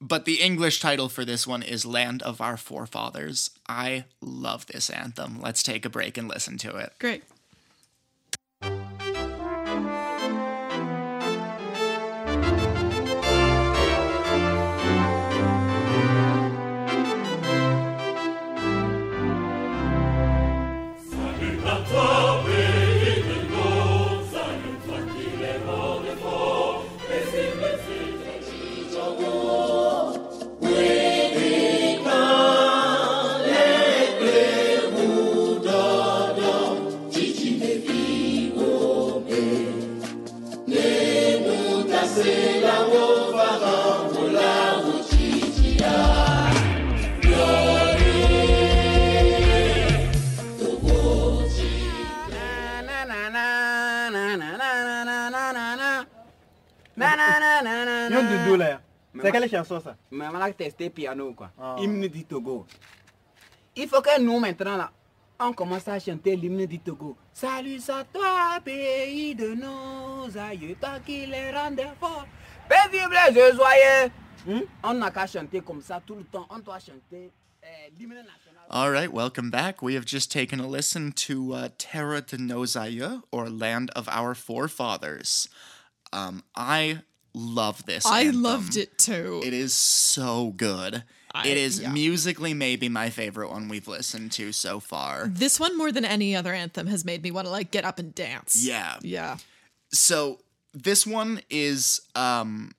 [0.00, 3.50] But the English title for this one is Land of Our Forefathers.
[3.68, 5.40] I love this anthem.
[5.40, 6.92] Let's take a break and listen to it.
[7.00, 7.24] Great.
[59.42, 61.50] Quelle chanson ça Mais on a testé piano quoi.
[61.60, 61.74] Ah.
[61.80, 62.64] Hymne du Togo.
[63.74, 64.92] Il faut que nous maintenant là,
[65.40, 67.16] on commence à chanter l'hymne du Togo.
[67.32, 72.26] Salut à toi, pays de nos aïeux, toi qui les rendais forts.
[72.68, 74.12] Paisibles et joyeux.
[74.46, 74.60] Hmm?
[74.84, 76.46] On n'a qu'à chanter comme ça tout le temps.
[76.48, 77.32] On doit chanter
[77.64, 77.66] euh,
[77.98, 78.62] l'hymne national.
[78.70, 79.82] All right, welcome back.
[79.82, 84.08] We have just taken a listen to uh, Terre de nos aïeux, or Land of
[84.08, 85.48] Our Forefathers.
[86.12, 87.00] Um, I
[87.34, 88.04] love this.
[88.06, 88.42] I anthem.
[88.42, 89.40] loved it too.
[89.44, 91.04] It is so good.
[91.34, 91.90] I- it is yeah.
[91.90, 95.28] musically maybe my favorite one we've listened to so far.
[95.28, 97.98] this one more than any other anthem has made me want to like get up
[97.98, 98.64] and dance.
[98.66, 98.96] Yeah.
[99.00, 99.38] Yeah.
[99.92, 100.40] So
[100.74, 102.72] this one is um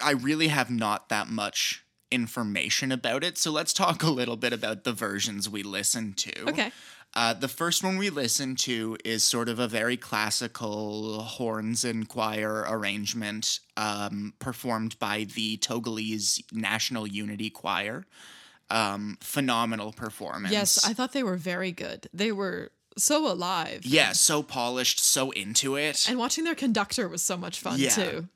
[0.00, 3.36] I really have not that much information about it.
[3.36, 6.48] So let's talk a little bit about the versions we listened to.
[6.50, 6.70] Okay.
[7.14, 12.08] Uh, the first one we listened to is sort of a very classical horns and
[12.08, 18.04] choir arrangement um, performed by the Togolese National Unity Choir.
[18.70, 20.52] Um, phenomenal performance.
[20.52, 22.08] Yes, I thought they were very good.
[22.12, 23.86] They were so alive.
[23.86, 26.06] yeah, so polished, so into it.
[26.08, 27.88] And watching their conductor was so much fun Yeah.
[27.90, 28.28] too.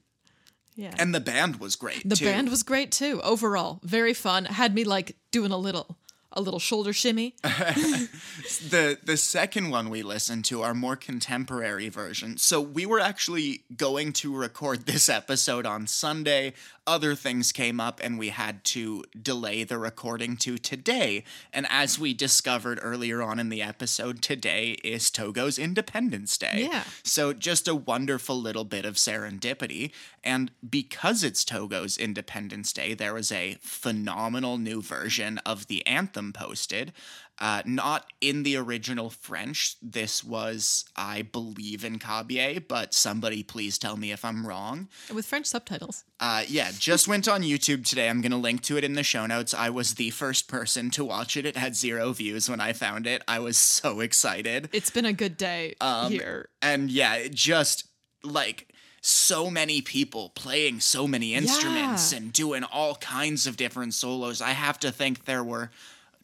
[0.75, 0.95] Yeah.
[0.99, 2.09] And the band was great.
[2.09, 2.25] the too.
[2.25, 3.21] band was great too.
[3.23, 4.47] Overall, very fun.
[4.47, 5.99] Had me like doing a little
[6.33, 7.35] a little shoulder shimmy.
[7.43, 13.63] the the second one we listened to our more contemporary version so we were actually
[13.77, 16.53] going to record this episode on sunday.
[16.85, 21.23] Other things came up and we had to delay the recording to today.
[21.53, 26.69] And as we discovered earlier on in the episode today is togo's independence day.
[26.69, 26.83] Yeah.
[27.05, 29.93] so just a wonderful little bit of serendipity
[30.25, 36.33] and because it's togo's independence day there was a phenomenal new version of the anthem
[36.33, 36.93] posted
[37.39, 39.75] uh, not in the original French.
[39.83, 44.89] This was, I believe, in Kabyé, but somebody please tell me if I'm wrong.
[45.13, 46.05] with French subtitles.
[46.21, 48.09] Uh, yeah, just went on YouTube today.
[48.09, 49.55] I'm going to link to it in the show notes.
[49.55, 51.45] I was the first person to watch it.
[51.45, 53.23] It had zero views when I found it.
[53.27, 54.69] I was so excited.
[54.73, 56.49] It's been a good day Um, here.
[56.61, 57.87] And yeah, it just
[58.23, 58.72] like
[59.05, 62.19] so many people playing so many instruments Yeah.
[62.19, 64.41] and doing all kinds of different solos.
[64.41, 65.71] I have to think there were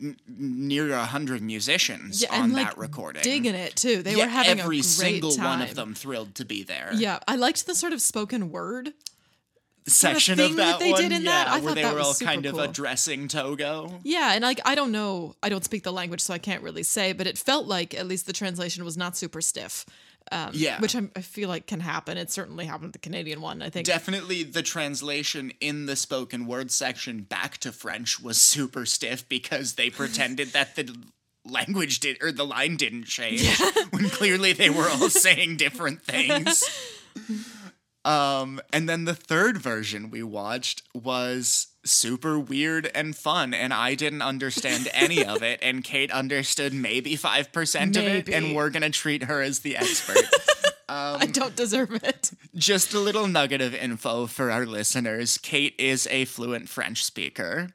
[0.00, 3.22] n- near a hundred musicians Yeah, on like that recording.
[3.22, 4.02] digging it too.
[4.04, 5.60] They yeah, were having every single time.
[5.60, 6.90] one of them thrilled to be there.
[6.94, 8.92] Yeah, I liked the sort of spoken word.
[9.88, 11.92] section thing of that that, they one, did in yeah, that, I where thought they
[11.92, 14.00] were all kind of addressing Togo.
[14.04, 16.82] Yeah, and like I don't know, I don't speak the language, so I can't really
[16.84, 19.84] say, but it felt like at least the translation was not super stiff.
[20.30, 20.80] Um, Yeah.
[20.80, 22.18] which I'm, I feel like can happen.
[22.18, 23.62] It certainly happened with the Canadian one.
[23.62, 23.86] I think.
[23.86, 29.74] Definitely the translation in the spoken word section back to French was super stiff because
[29.74, 30.94] they pretended that the
[31.44, 33.48] language did or the line didn't change
[33.90, 36.62] when clearly they were all saying different things.
[38.04, 43.94] Um, and then the third version we watched was super weird and fun, and I
[43.94, 48.90] didn't understand any of it, and Kate understood maybe 5% of it, and we're gonna
[48.90, 50.18] treat her as the expert.
[50.88, 52.30] I don't deserve it.
[52.54, 57.68] Just a little nugget of info for our listeners Kate is a fluent French speaker.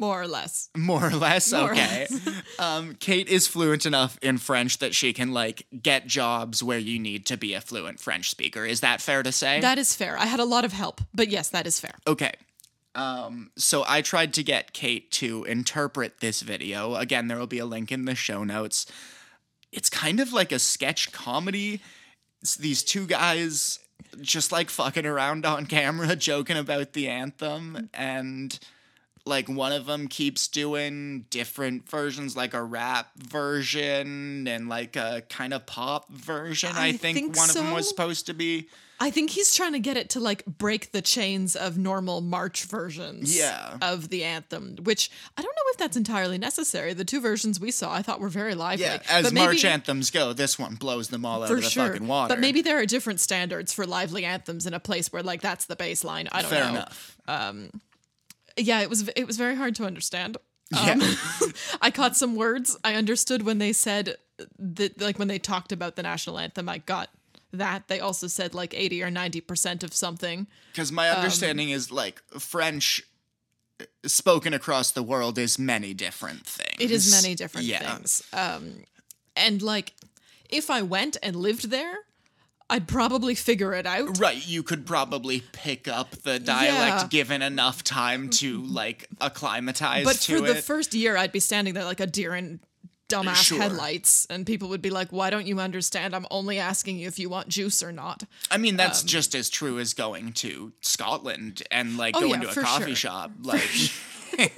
[0.00, 0.70] More or less.
[0.76, 2.06] More or less, More or okay.
[2.60, 7.00] um, Kate is fluent enough in French that she can like get jobs where you
[7.00, 8.64] need to be a fluent French speaker.
[8.64, 9.60] Is that fair to say?
[9.60, 10.16] That is fair.
[10.16, 11.94] I had a lot of help, but yes, that is fair.
[12.06, 12.32] okay.
[12.98, 16.96] Um, so I tried to get Kate to interpret this video.
[16.96, 18.86] Again, there will be a link in the show notes.
[19.70, 21.80] It's kind of like a sketch comedy.
[22.42, 23.78] It's these two guys
[24.20, 28.58] just like fucking around on camera, joking about the anthem, and
[29.24, 35.22] like one of them keeps doing different versions, like a rap version and like a
[35.28, 36.70] kind of pop version.
[36.74, 38.68] I, I think, think one of them was supposed to be.
[39.00, 42.64] I think he's trying to get it to like break the chains of normal march
[42.64, 43.78] versions Yeah.
[43.80, 46.94] of the anthem, which I don't know if that's entirely necessary.
[46.94, 48.86] The two versions we saw I thought were very lively.
[48.86, 51.62] Yeah, as but maybe, march anthems go, this one blows them all out of the
[51.62, 51.86] sure.
[51.88, 52.34] fucking water.
[52.34, 55.66] But maybe there are different standards for lively anthems in a place where like that's
[55.66, 56.28] the baseline.
[56.32, 56.70] I don't fair know.
[56.70, 57.16] enough.
[58.56, 60.36] Yeah, it was it was very hard to understand.
[60.72, 60.92] Yeah.
[60.92, 61.00] Um,
[61.80, 62.76] I caught some words.
[62.82, 64.16] I understood when they said
[64.58, 66.68] that, like when they talked about the national anthem.
[66.68, 67.08] I got
[67.52, 67.88] that.
[67.88, 70.46] They also said like eighty or ninety percent of something.
[70.72, 73.02] Because um, my understanding is like French
[73.80, 76.76] uh, spoken across the world is many different things.
[76.80, 77.94] It is many different Yeah.
[77.94, 78.22] things.
[78.32, 78.84] Um,
[79.36, 79.94] and like,
[80.50, 81.94] if I went and lived there,
[82.70, 84.18] I'd probably figure it out.
[84.18, 87.06] Right, you could probably pick up the dialect Yeah.
[87.08, 90.46] given enough time to like acclimatize But for it.
[90.46, 92.60] the first year, I'd be standing there like a deer in
[93.08, 93.60] dumbass Sure.
[93.60, 96.14] headlights, and people would be like, "Why don't you understand?
[96.14, 99.48] I'm only asking you if you want juice or not." I mean, that's just as
[99.50, 102.94] true as going to Scotland and like um, Oh, going yeah, to a coffee sure.
[102.96, 103.30] shop.
[103.42, 103.62] Like,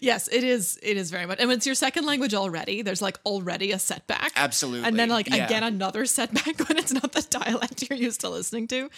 [0.00, 0.78] Yes, it is.
[0.82, 1.38] It is very much.
[1.38, 4.32] And when it's your second language already, there's like already a setback.
[4.36, 5.44] Absolutely, And then like yeah.
[5.44, 8.88] again another setback when it's not the dialect you're used to listening to.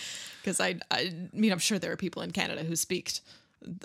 [0.42, 3.12] Because I, I mean, I'm sure there are people in Canada who speak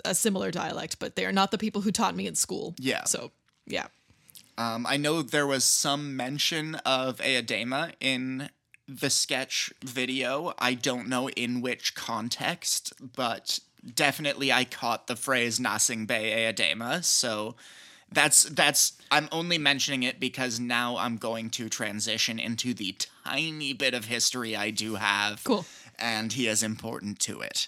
[0.04, 2.74] a similar dialect, but they are not the people who taught me in school.
[2.78, 3.04] Yeah.
[3.04, 3.32] So
[3.66, 3.86] yeah.
[4.60, 8.50] Um, I know there was some mention of Eyadema in
[8.86, 10.52] the sketch video.
[10.58, 13.60] I don't know in which context, but
[13.94, 17.02] definitely I caught the phrase Nasing Bay Eyadema.
[17.04, 17.56] So
[18.12, 22.94] that's that's I'm only mentioning it because now I'm going to transition into the
[23.24, 25.42] tiny bit of history I do have.
[25.42, 25.64] Cool.
[25.98, 27.66] And he is important to it.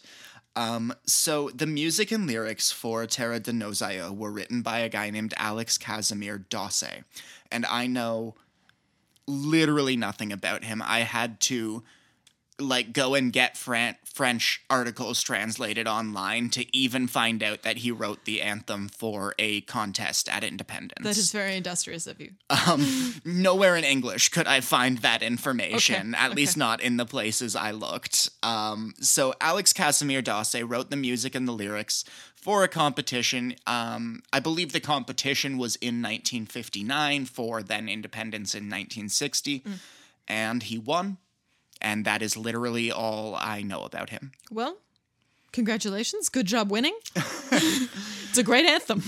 [0.54, 4.88] Um, so the music and lyrics for Terre de nos aïeux were written by a
[4.88, 7.04] guy named Alex Casimir Dosseh.
[7.50, 8.34] And I know
[9.26, 10.82] literally nothing about him.
[10.84, 11.82] I had to
[12.58, 17.90] like go and get Fran- French articles translated online to even find out that he
[17.90, 21.02] wrote the anthem for a contest at Independence.
[21.02, 22.32] That is very industrious of you.
[23.24, 27.56] Nowhere in English could I find that information, Okay, at least not in the places
[27.56, 28.28] I looked.
[28.42, 32.04] Um, so Alex Casimir Dosseh wrote the music and the lyrics
[32.36, 33.54] for a competition.
[33.66, 39.78] Um, I believe the competition was in 1959 for then Independence in 1960, Mm.
[40.28, 41.18] and he won.
[41.82, 44.32] And that is literally all I know about him.
[44.50, 44.78] Well,
[45.52, 46.28] congratulations.
[46.28, 46.96] Good job winning.
[47.52, 49.02] it's a great anthem.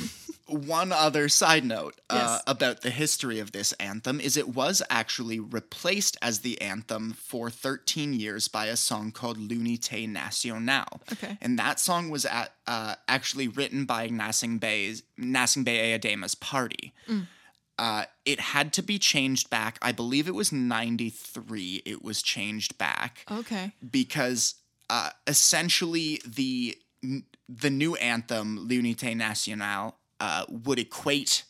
[0.46, 2.42] One other side note uh, Yes.
[2.46, 7.48] about the history of this anthem is it was actually replaced as the anthem for
[7.48, 11.00] 13 years by a song called L'Unité Nationale.
[11.12, 11.38] Okay.
[11.40, 16.92] And that song was at, uh, actually written by Gnassingbe's Nasing Bey Eyadema's party.
[17.78, 19.78] Uh, it had to be changed back.
[19.82, 23.72] I believe it was 93 it was changed back Okay.
[23.90, 24.54] because
[24.88, 26.76] uh, essentially the
[27.48, 31.42] the new anthem L'Unité Nationale uh, would equate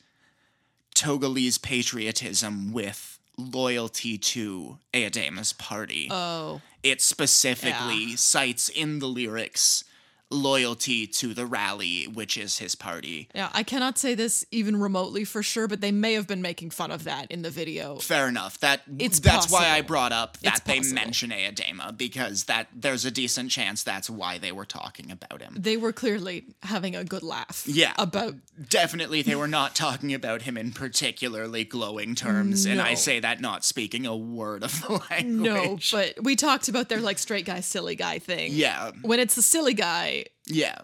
[0.95, 6.09] Togolese patriotism with loyalty to Eyadema's party.
[6.11, 6.61] Oh.
[6.83, 8.17] it specifically Yeah.
[8.17, 9.85] cites in the lyrics
[10.31, 13.29] loyalty to the rally, which is his party.
[13.35, 16.71] Yeah, I cannot say this even remotely for sure, but they may have been making
[16.71, 17.97] fun of that in the video.
[17.99, 18.59] Fair enough.
[18.61, 20.95] That It's that's why I brought up that It's they possible.
[20.97, 25.57] mention Eyadema because that there's a decent chance that's why they were talking about him.
[25.59, 27.65] They were clearly having a good laugh.
[27.67, 27.93] Yeah.
[27.99, 28.35] About
[28.69, 33.41] Definitely, they were not talking about him in particularly glowing terms, and I say that
[33.41, 35.25] not speaking a word of the language.
[35.27, 38.51] no, but we talked about their like straight guy, silly guy thing.
[38.53, 40.14] yeah, When it's the silly guy
[40.47, 40.79] yeah.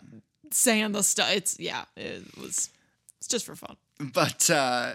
[0.50, 2.70] saying the stuff, it's yeah, it was.
[3.18, 3.76] It's just for fun.
[3.98, 4.94] But uh,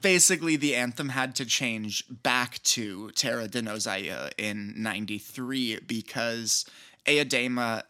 [0.00, 6.64] basically, the anthem had to change back to Terre de nos aïeux in '93 because
[7.06, 7.82] Eyadema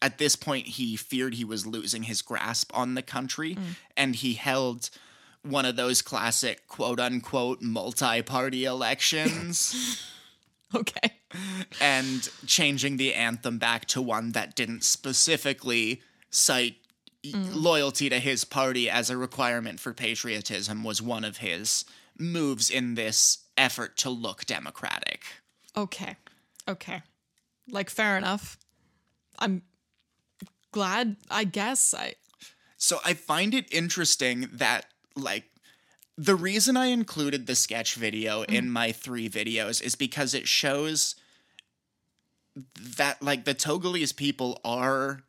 [0.00, 3.58] at this point he feared he was losing his grasp on the country
[3.96, 4.90] and he held
[5.42, 10.02] one of those classic quote unquote multi-party elections
[10.74, 11.12] Okay.
[11.80, 16.76] and changing the anthem back to one that didn't specifically cite
[17.24, 17.50] y- mm.
[17.54, 21.84] loyalty to his party as a requirement for patriotism was one of his
[22.18, 25.22] moves in this effort to look democratic.
[25.76, 26.16] Okay.
[26.68, 27.02] Okay.
[27.70, 28.58] Like fair enough.
[29.38, 29.62] I'm
[30.72, 31.94] glad, I guess.
[31.94, 32.14] I
[32.76, 35.44] So I find it interesting that like
[36.18, 41.14] the reason I included the sketch video in my three videos is because it shows
[42.96, 45.22] that like the Togolese people are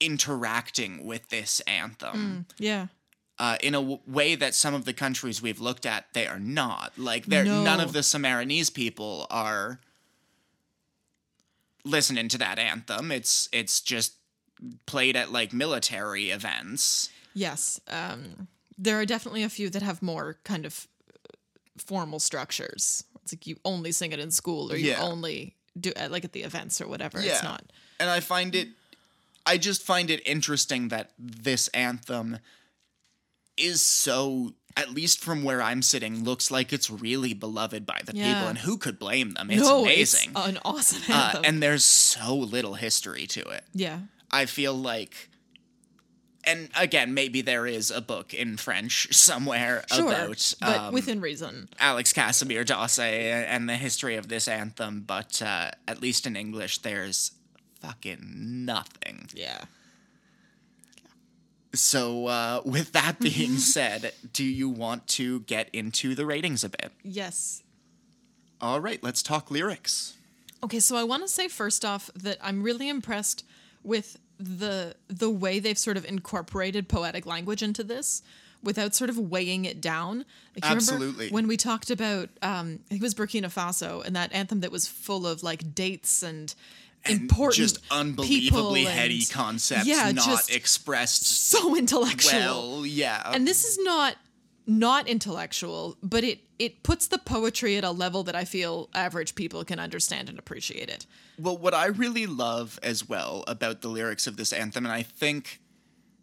[0.00, 2.88] interacting with this anthem yeah.
[3.38, 6.40] uh, in a w- way that some of the countries we've looked at they are
[6.40, 6.92] not.
[6.98, 9.78] Like they're none of the Sammarinese people are
[11.84, 13.12] listening to that anthem.
[13.12, 14.14] It's it's just
[14.86, 17.10] played at like military events.
[17.32, 17.80] Yes.
[17.86, 18.48] Um
[18.78, 21.18] there are definitely a few that have more kind of uh,
[21.78, 23.04] formal structures.
[23.22, 25.02] It's like you only sing it in school or you Yeah.
[25.02, 27.18] only do it like at the events or whatever.
[27.20, 27.62] It's not.
[28.00, 28.68] And I find it
[29.44, 32.38] I just find it interesting that this anthem
[33.56, 38.12] is so at least from where I'm sitting looks like it's really beloved by the
[38.12, 39.50] people and who could blame them?
[39.50, 40.30] It's no, amazing.
[40.34, 41.44] It's an awesome uh, anthem.
[41.44, 43.64] and there's so little history to it.
[43.74, 43.98] yeah.
[44.30, 45.28] I feel like
[46.44, 50.08] and again, maybe there is a book in French somewhere Sure.
[50.08, 51.68] about but um, within reason.
[51.78, 56.78] Alex Casimir Dosseh and the history of this anthem, but uh, at least in English,
[56.78, 57.32] there's
[57.80, 58.20] fucking
[58.64, 59.28] nothing.
[59.34, 59.64] Yeah.
[61.74, 66.68] So, uh, with that being said, do you want to get into the ratings a
[66.68, 66.92] bit?
[67.02, 67.62] Yes.
[68.60, 70.14] All right, let's talk lyrics.
[70.62, 73.44] Okay, so I want to say first off that I'm really impressed
[73.82, 78.22] with the the way they've sort of incorporated poetic language into this
[78.62, 80.24] without sort of weighing it down.
[80.54, 81.30] Like, Absolutely.
[81.30, 84.70] When we talked about um I think it was Burkina Faso and that anthem that
[84.72, 86.54] was full of like dates and,
[87.08, 92.40] important Just unbelievably heady and- concepts yeah, not expressed so intellectual.
[92.78, 92.86] well.
[92.86, 93.28] Yeah.
[93.34, 94.14] and this is not
[94.66, 99.34] not intellectual, but it it puts the poetry at a level that I feel average
[99.34, 101.06] people can understand and appreciate it.
[101.38, 105.02] Well, what I really love as well about the lyrics of this anthem, and I
[105.02, 105.60] think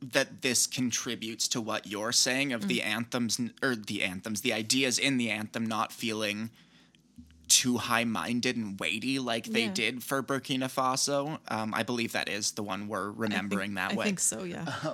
[0.01, 2.67] that this contributes to what you're saying of Mm.
[2.69, 6.51] the anthems or the anthems, the ideas in the anthem not feeling
[7.49, 9.73] too high-minded and weighty like they Yeah.
[9.73, 11.39] did for Burkina Faso.
[11.49, 14.03] Um, I believe that is the one we're remembering that way.
[14.03, 14.65] I think so, yeah.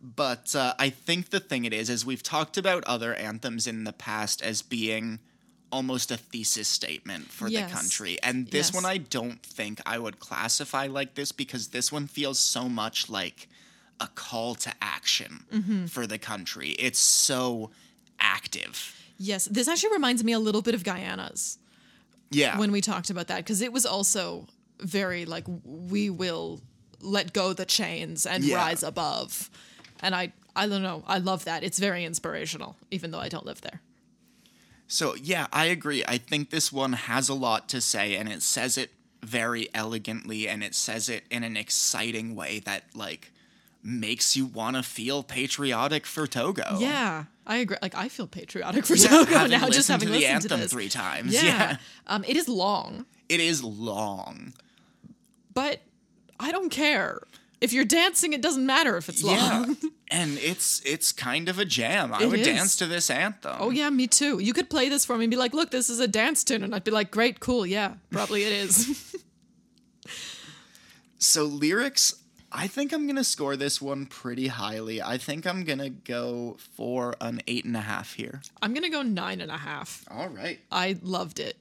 [0.00, 3.84] But uh, I think the thing it is is we've talked about other anthems in
[3.84, 5.18] the past as being
[5.72, 7.68] almost a thesis statement for Yes.
[7.70, 8.74] the country, and this Yes.
[8.74, 13.10] one I don't think I would classify like this because this one feels so much
[13.10, 13.48] like
[14.00, 15.86] a call to action Mm-hmm.
[15.86, 16.70] for the country.
[16.78, 17.70] It's so
[18.20, 18.94] active.
[19.18, 21.58] Yes, this actually reminds me a little bit of Guyana's
[22.30, 22.56] Yeah.
[22.58, 24.46] when we talked about that because it was also
[24.80, 26.60] very like we will
[27.00, 28.56] let go the chains and Yeah.
[28.56, 29.50] rise above,
[30.02, 33.46] and I I don't know I love that it's very inspirational even though I don't
[33.46, 33.80] live there.
[34.90, 36.02] So, yeah, I agree.
[36.08, 38.90] I think this one has a lot to say, and it says it
[39.22, 43.30] very elegantly, and it says it in an exciting way that, like,
[43.82, 46.78] makes you want to feel patriotic for Togo.
[46.78, 47.76] Yeah, I agree.
[47.82, 50.62] Like I feel patriotic for Yeah, Togo now just having to the listened anthem to
[50.62, 50.72] this.
[50.72, 51.34] three times.
[51.34, 51.76] Yeah, Yeah.
[52.06, 54.54] Um, it is long, It is long.
[55.52, 55.80] but
[56.40, 57.20] I don't care.
[57.60, 59.36] If you're dancing, it doesn't matter if it's long.
[59.82, 59.88] Yeah.
[60.12, 62.14] and it's it's kind of a jam.
[62.14, 62.46] I It would is.
[62.46, 63.56] dance to this anthem.
[63.58, 64.38] Oh yeah, me too.
[64.38, 66.62] You could play this for me and be like, "Look, this is a dance tune,"
[66.62, 69.14] and I'd be like, "Great, cool, yeah, probably it is."
[71.20, 72.14] So lyrics,
[72.52, 75.02] I think I'm gonna score this one pretty highly.
[75.02, 78.40] I think I'm gonna go for an eight and a half here.
[78.62, 80.04] I'm gonna go nine and a half.
[80.12, 80.60] All right.
[80.70, 81.56] I loved it.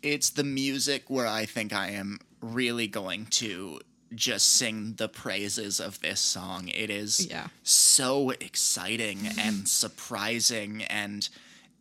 [0.00, 3.80] it's the music where I think I am really going to
[4.14, 6.68] just sing the praises of this song.
[6.68, 7.48] It is Yeah.
[7.62, 11.28] so exciting and surprising and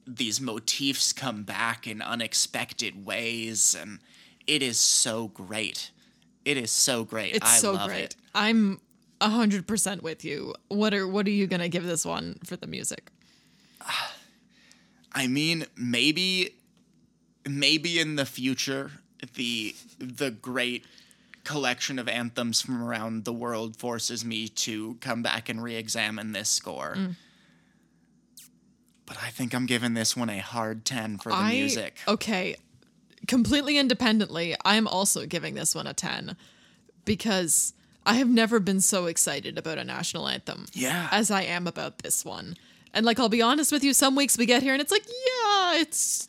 [0.05, 3.99] these motifs come back in unexpected ways and
[4.45, 5.91] it is so great.
[6.45, 7.35] It is so great.
[7.35, 8.03] It's I so love great.
[8.03, 8.15] it.
[8.33, 8.79] I'm
[9.19, 10.53] a hundred percent with you.
[10.69, 13.09] What are what are you gonna give this one for the music?
[15.13, 16.55] I mean, maybe
[17.47, 18.91] maybe in the future
[19.35, 20.85] the the great
[21.43, 26.49] collection of anthems from around the world forces me to come back and re-examine this
[26.49, 26.95] score.
[26.97, 27.15] Mm.
[29.05, 31.99] But I think I'm giving this one a hard 10 for the I music.
[32.07, 32.55] okay.
[33.27, 36.35] completely independently, I am also giving this one a 10
[37.05, 37.73] because
[38.05, 41.07] I have never been so excited about a national anthem Yeah.
[41.11, 42.55] as I am about this one.
[42.93, 45.05] And like I'll be honest with you, some weeks we get here and it's like,
[45.07, 46.27] yeah, it's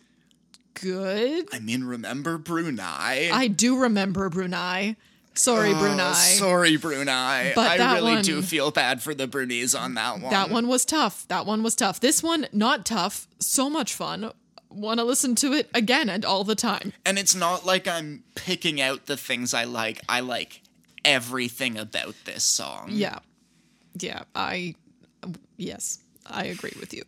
[0.81, 1.47] good.
[1.53, 3.31] I mean, remember Brunei?
[3.33, 4.97] I do remember Brunei.
[5.35, 6.12] Sorry, Oh, Brunei.
[6.14, 7.53] Sorry, Brunei.
[7.55, 10.31] But I really do feel bad for the Brunese on that one.
[10.33, 11.26] That one was tough.
[11.29, 12.01] That one was tough.
[12.01, 13.29] This one, not tough.
[13.39, 14.33] So much fun.
[14.68, 16.93] Want to listen to it again and all the time.
[17.07, 20.01] And it's not like I'm picking out the things I like.
[20.09, 20.61] I like
[21.05, 22.89] everything about this song.
[22.91, 23.20] Yeah.
[23.97, 24.24] Yeah.
[24.35, 24.74] I,
[25.57, 27.05] yes, I agree with you.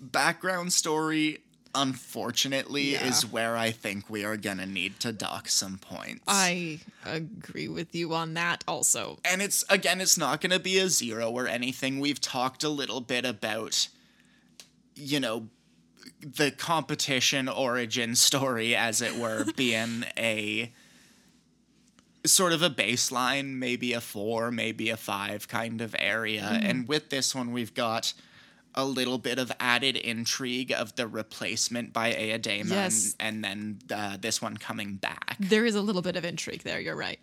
[0.00, 1.38] Background story,
[1.74, 3.06] unfortunately, Yeah.
[3.06, 6.22] is where I think we are going to need to dock some points.
[6.26, 9.18] I agree with you on that also.
[9.24, 12.68] and it's again it's not going to be a zero or anything we've talked a
[12.68, 13.88] little bit about
[14.94, 15.48] you know
[16.20, 20.72] the competition origin story as it were being a
[22.24, 26.66] sort of a baseline maybe a 4 maybe a 5 kind of area mm-hmm.
[26.66, 28.12] and with this one we've got
[28.74, 33.14] a little bit of added intrigue of the replacement by Eyadema Yes.
[33.20, 36.62] and, and then uh, this one coming back There is a little bit of intrigue
[36.62, 36.80] there.
[36.80, 37.18] You're right.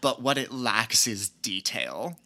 [0.00, 2.18] but what it lacks is detail.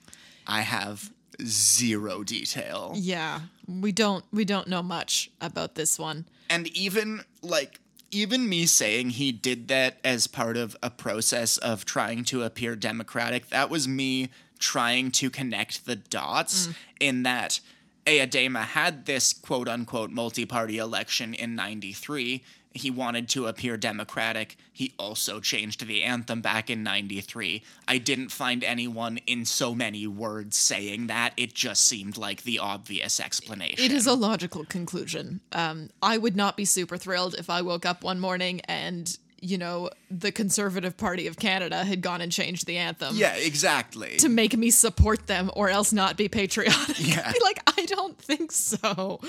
[0.47, 1.11] I have
[1.45, 2.93] zero detail.
[2.95, 3.41] Yeah.
[3.67, 6.27] We don't we don't know much about this one.
[6.51, 11.85] And even like even me saying he did that as part of a process of
[11.85, 17.61] trying to appear democratic, that was me trying to connect the dots in that
[18.09, 22.43] Eyadema had this quote unquote multi party election in 93.
[22.73, 24.57] He wanted to appear democratic.
[24.73, 27.63] He also changed the anthem back in 93.
[27.87, 31.35] I didn't find anyone in so many words saying that.
[31.37, 33.85] It just seemed like the obvious explanation.
[33.85, 35.41] It is a logical conclusion.
[35.53, 39.59] Um, I would not be super thrilled if I woke up one morning and, you
[39.59, 43.17] know, the Conservative Party of Canada had gone and changed the anthem.
[43.17, 44.17] Yeah, exactly.
[44.19, 46.97] To make me support them or else not be patriotic.
[46.99, 47.31] Yeah.
[47.33, 49.21] be like, I don't think so.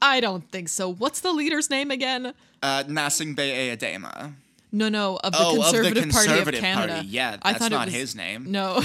[0.00, 0.88] I don't think so.
[0.92, 2.34] What's the leader's name again?
[2.62, 4.32] Uh, Nasing Bay Eyadema.
[4.72, 6.92] No, no, of the Oh, of the Conservative Party of Canada.
[6.94, 7.08] Party.
[7.08, 8.50] Yeah, I that's thought it not was- his name.
[8.50, 8.82] No,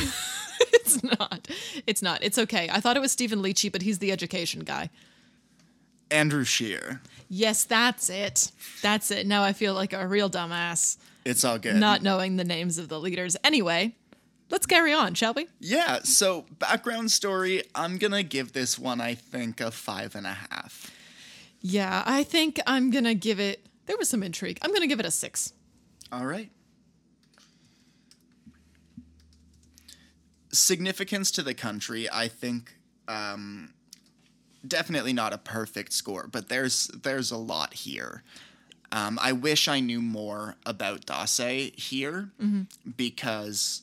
[0.60, 1.48] it's not.
[1.88, 2.22] It's not.
[2.24, 2.70] It's okay.
[2.72, 4.90] I thought it was Stephen Lecce, but he's the education guy.
[6.12, 7.02] Andrew Scheer.
[7.30, 8.52] Yes, that's it.
[8.82, 9.28] That's it.
[9.28, 11.76] Now I feel like a real dumbass It's all good.
[11.76, 13.36] not knowing the names of the leaders.
[13.44, 13.96] Anyway,
[14.50, 15.48] let's carry on, shall we?
[15.60, 20.38] yeah, so background story, I'm gonna give this one, I think, a five and a
[20.52, 20.90] half.
[21.62, 23.66] Yeah, I think I'm gonna give it.
[23.88, 24.60] There was some intrigue.
[24.62, 25.52] I'm gonna give it a six.
[26.12, 26.50] All right.
[30.52, 32.78] Significance to the country, I think
[33.10, 33.74] um,
[34.68, 38.24] definitely not a perfect score, but there's there's a lot here.
[38.92, 42.30] Um, I wish I knew more about Dosseh here
[42.96, 43.82] because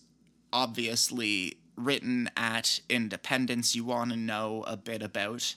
[0.52, 5.54] obviously written at Independence, you want to know a bit about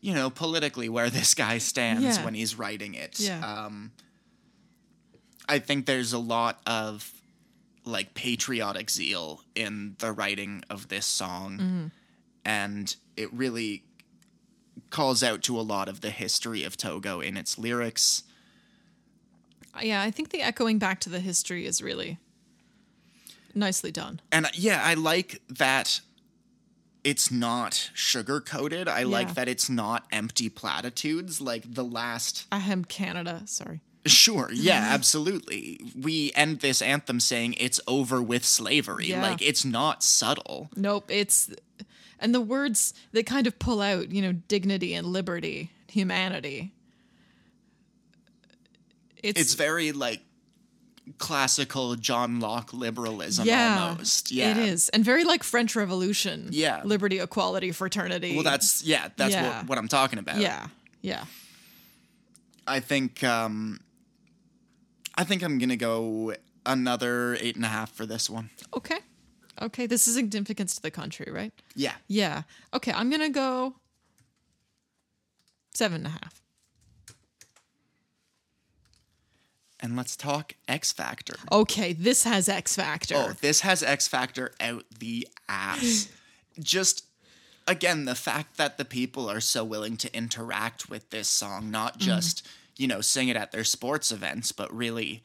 [0.00, 2.24] you know politically where this guy stands Yeah.
[2.24, 3.20] when he's writing it.
[3.20, 3.40] Yeah.
[3.66, 3.92] Um,
[5.48, 7.10] I think there's a lot of
[7.84, 11.90] like patriotic zeal in the writing of this song,
[12.44, 13.82] and it really
[14.92, 18.22] calls out to a lot of the history of Togo in its lyrics.
[19.82, 22.18] Yeah, I think the echoing back to the history is really
[23.54, 24.20] nicely done.
[24.30, 26.00] And uh, yeah, I like that
[27.04, 28.86] it's not sugar coated.
[28.86, 29.06] I Yeah.
[29.06, 33.42] like that it's not empty platitudes like the last Ahem, Canada.
[33.46, 33.80] Sorry.
[34.04, 35.80] Sure, yeah, absolutely.
[36.00, 39.06] We end this anthem saying it's over with slavery.
[39.08, 39.22] Yeah.
[39.22, 40.70] Like it's not subtle.
[40.76, 41.06] Nope.
[41.10, 41.50] It's
[42.22, 46.72] and the words that kind of pull out, you know, dignity and liberty, humanity.
[49.22, 50.20] It's, It's very like
[51.18, 54.30] classical John Locke liberalism yeah, almost.
[54.30, 54.52] Yeah.
[54.52, 56.48] it is, and very like French Revolution.
[56.50, 56.80] Yeah.
[56.84, 58.34] liberty, equality, fraternity.
[58.34, 59.58] Well, that's yeah, that's Yeah.
[59.60, 60.38] what, what I'm talking about.
[60.38, 60.66] yeah,
[61.02, 61.24] yeah.
[62.66, 63.80] I think um
[65.14, 68.50] I think I'm gonna go another eight and a half for this one.
[68.76, 68.98] Okay,
[69.62, 69.86] okay.
[69.86, 71.52] This is significance to the country, right?
[71.74, 71.94] Yeah.
[72.08, 72.42] Yeah.
[72.74, 73.74] Okay, I'm gonna go
[75.74, 76.42] seven and a half.
[79.80, 81.34] And let's talk X Factor.
[81.50, 83.14] Okay, this has X Factor.
[83.16, 86.08] Oh, this has X Factor out the ass.
[86.60, 87.06] Just
[87.66, 91.98] again, the fact that the people are so willing to interact with this song, not
[91.98, 92.10] mm-hmm.
[92.10, 92.46] just,
[92.76, 95.22] you know, sing it at their sports events, but really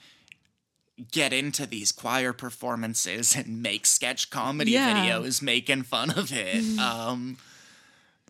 [1.12, 4.93] get into these choir performances and make sketch comedy Yeah.
[5.06, 6.80] videos making fun of it.
[6.80, 7.38] Um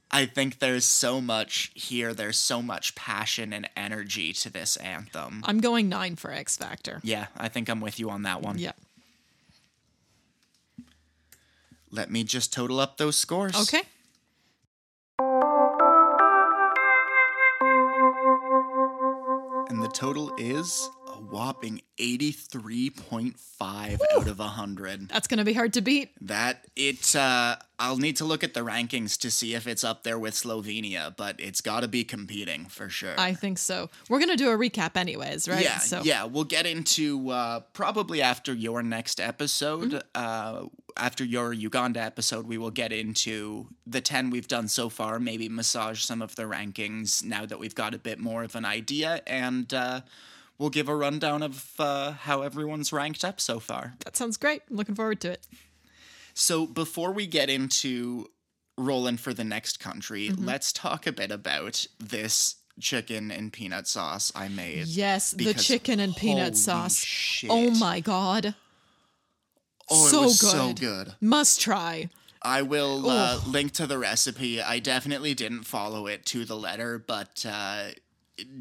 [0.10, 2.14] I think there's so much here.
[2.14, 5.44] There's so much passion and energy to this anthem.
[5.46, 7.02] I'm going nine for X Factor.
[7.04, 8.58] Yeah, I think I'm with you on that one.
[8.58, 8.72] Yeah.
[11.92, 13.56] Let me just total up those scores.
[13.56, 13.84] Okay.
[19.70, 20.90] And the total is
[21.20, 25.10] whopping 83.5 out of 100.
[25.10, 26.12] That's going to be hard to beat.
[26.22, 30.02] That it uh I'll need to look at the rankings to see if it's up
[30.02, 33.14] there with Slovenia, but it's got to be competing for sure.
[33.20, 33.92] I think so.
[34.10, 35.64] We're going to do a recap anyways, right?
[35.64, 39.92] Yeah, So yeah, we'll get into uh, probably after your next episode.
[39.92, 40.00] Mm-hmm.
[40.16, 45.20] Uh, after your Uganda episode, we will get into the ten we've done so far.
[45.20, 48.66] Maybe massage some of the rankings now that we've got a bit more of an
[48.66, 50.02] idea, and uh,
[50.58, 53.94] we'll give a rundown of uh, how everyone's ranked up so far.
[54.06, 54.62] that sounds great.
[54.70, 55.48] I'm looking forward to it.
[56.34, 58.28] So before we get into
[58.78, 60.46] rolling for the next country, Mm-hmm.
[60.46, 64.86] let's talk a bit about this chicken and peanut sauce I made.
[64.86, 66.98] Yes, the chicken and peanut sauce.
[67.04, 67.50] shit.
[67.52, 68.54] Oh my god.
[69.90, 70.34] Oh, so good.
[70.34, 71.16] so good.
[71.22, 72.10] Must try.
[72.42, 74.62] I will uh, link to the recipe.
[74.62, 77.86] I definitely didn't follow it to the letter, but uh,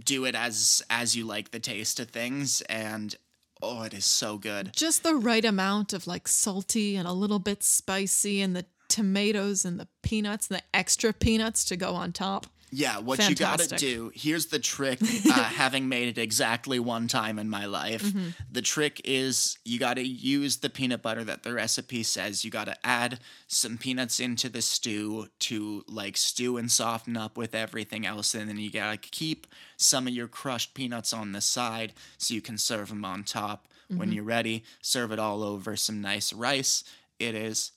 [0.05, 3.15] do it as as you like the taste of things, and
[3.63, 4.73] oh, it is so good.
[4.75, 9.65] Just the right amount of like salty and a little bit spicy and the tomatoes
[9.65, 12.47] and the peanuts and the extra peanuts to go on top.
[12.73, 14.11] Yeah, what you gotta do.
[14.15, 14.99] Here's the trick.
[15.03, 18.29] Uh, having made it exactly one time in my life, Mm-hmm.
[18.51, 22.45] the trick is you gotta use the peanut butter that the recipe says.
[22.45, 27.55] You gotta add some peanuts into the stew to like stew and soften up with
[27.55, 29.47] everything else, and then you gotta keep
[29.77, 33.69] some of your crushed peanuts on the side so you can serve them on top.
[33.91, 33.99] Mm-hmm.
[34.01, 36.83] When you're ready, serve it all over some nice rice.
[37.21, 37.71] It is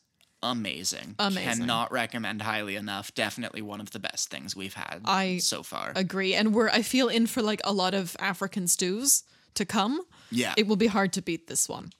[0.44, 1.16] amazing.
[1.20, 1.60] Amazing.
[1.60, 3.14] Cannot recommend highly enough.
[3.14, 5.92] Definitely one of the best things we've had I so far.
[5.96, 6.34] Agree.
[6.34, 9.24] And we're I feel in for like a lot of African stews
[9.56, 10.02] to come.
[10.32, 10.54] yeah.
[10.58, 11.92] It will be hard to beat this one.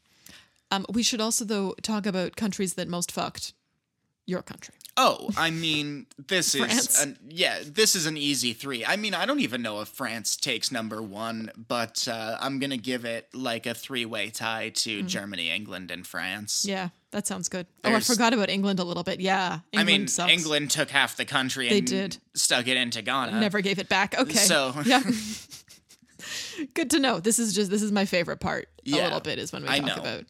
[0.72, 3.54] Um, we should also though talk about countries that most fucked
[4.26, 4.76] your country.
[4.96, 8.86] oh, I mean, this is an, yeah, this is an easy three.
[8.86, 12.78] I mean, I don't even know if France takes number one, but uh, I'm gonna
[12.78, 16.64] give it like a three-way tie to Germany, England, and France.
[16.68, 17.66] Yeah, that sounds good.
[17.84, 19.20] oh, I forgot about England a little bit.
[19.20, 20.32] Yeah, England I mean, sucks.
[20.32, 22.18] England took half the country They and did.
[22.36, 23.40] stuck it into Ghana.
[23.40, 24.18] never gave it back.
[24.18, 25.02] Okay, So- yeah,
[26.74, 27.20] good to know.
[27.20, 28.70] This is just this is my favorite part.
[28.86, 30.02] A little bit is when we I talk know.
[30.02, 30.24] about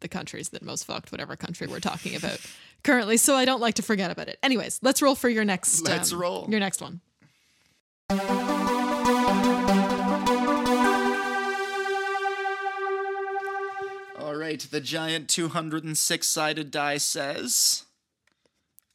[0.00, 2.38] the countries that most fucked whatever country we're talking about
[2.84, 3.16] currently.
[3.16, 4.38] So I don't like to forget about it.
[4.42, 5.82] Anyways, let's roll for your next.
[5.82, 6.46] Let's um, roll.
[6.50, 7.00] your next one.
[14.46, 17.84] Right, the giant 206 sided die says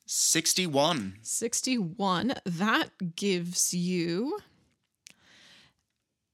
[0.05, 1.17] 61.
[1.21, 2.33] 61.
[2.45, 4.39] That gives you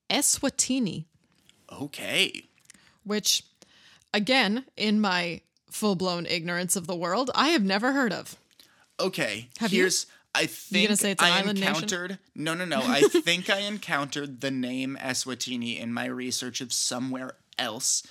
[0.09, 1.05] Eswatini,
[1.71, 2.43] Okay.
[3.03, 3.43] which,
[4.13, 8.37] again, in my full blown ignorance of the world, I have never heard of.
[8.99, 9.49] Okay.
[9.59, 9.89] Have you?
[10.33, 11.73] I think gonna say it's an I island nation?
[11.73, 12.79] encountered no no no.
[12.83, 18.03] I think I encountered the name Eswatini in my research of somewhere else.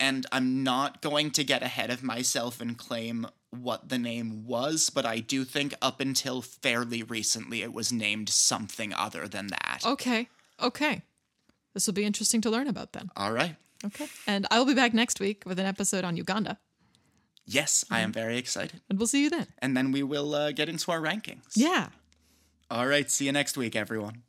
[0.00, 4.88] And I'm not going to get ahead of myself and claim what the name was,
[4.90, 9.80] but I do think up until fairly recently it was named something other than that.
[9.84, 10.28] Okay.
[10.62, 11.02] Okay.
[11.74, 13.10] This will be interesting to learn about then.
[13.16, 13.56] All right.
[13.84, 14.06] Okay.
[14.26, 16.58] And I will be back next week with an episode on Uganda,
[17.46, 18.80] Yes, I am very excited.
[18.88, 19.48] and we'll see you then.
[19.58, 21.42] And then we will uh, get into our rankings.
[21.56, 21.88] Yeah.
[22.70, 23.10] All right.
[23.10, 24.22] See you next week, everyone.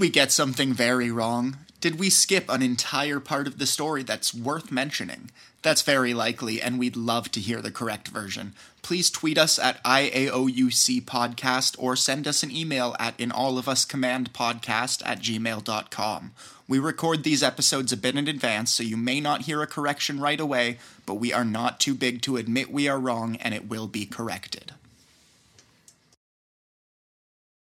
[0.00, 1.58] Did we get something very wrong?
[1.82, 5.30] Did we skip an entire part of the story that's worth mentioning?
[5.60, 8.54] That's very likely, and we'd love to hear the correct version.
[8.80, 16.32] Please tweet us at IAOUC Podcast or send us an email at inallofuscommandpodcast at gmail.com.
[16.66, 20.18] We record these episodes a bit in advance, so you may not hear a correction
[20.18, 23.68] right away, but we are not too big to admit we are wrong, and it
[23.68, 24.72] will be corrected.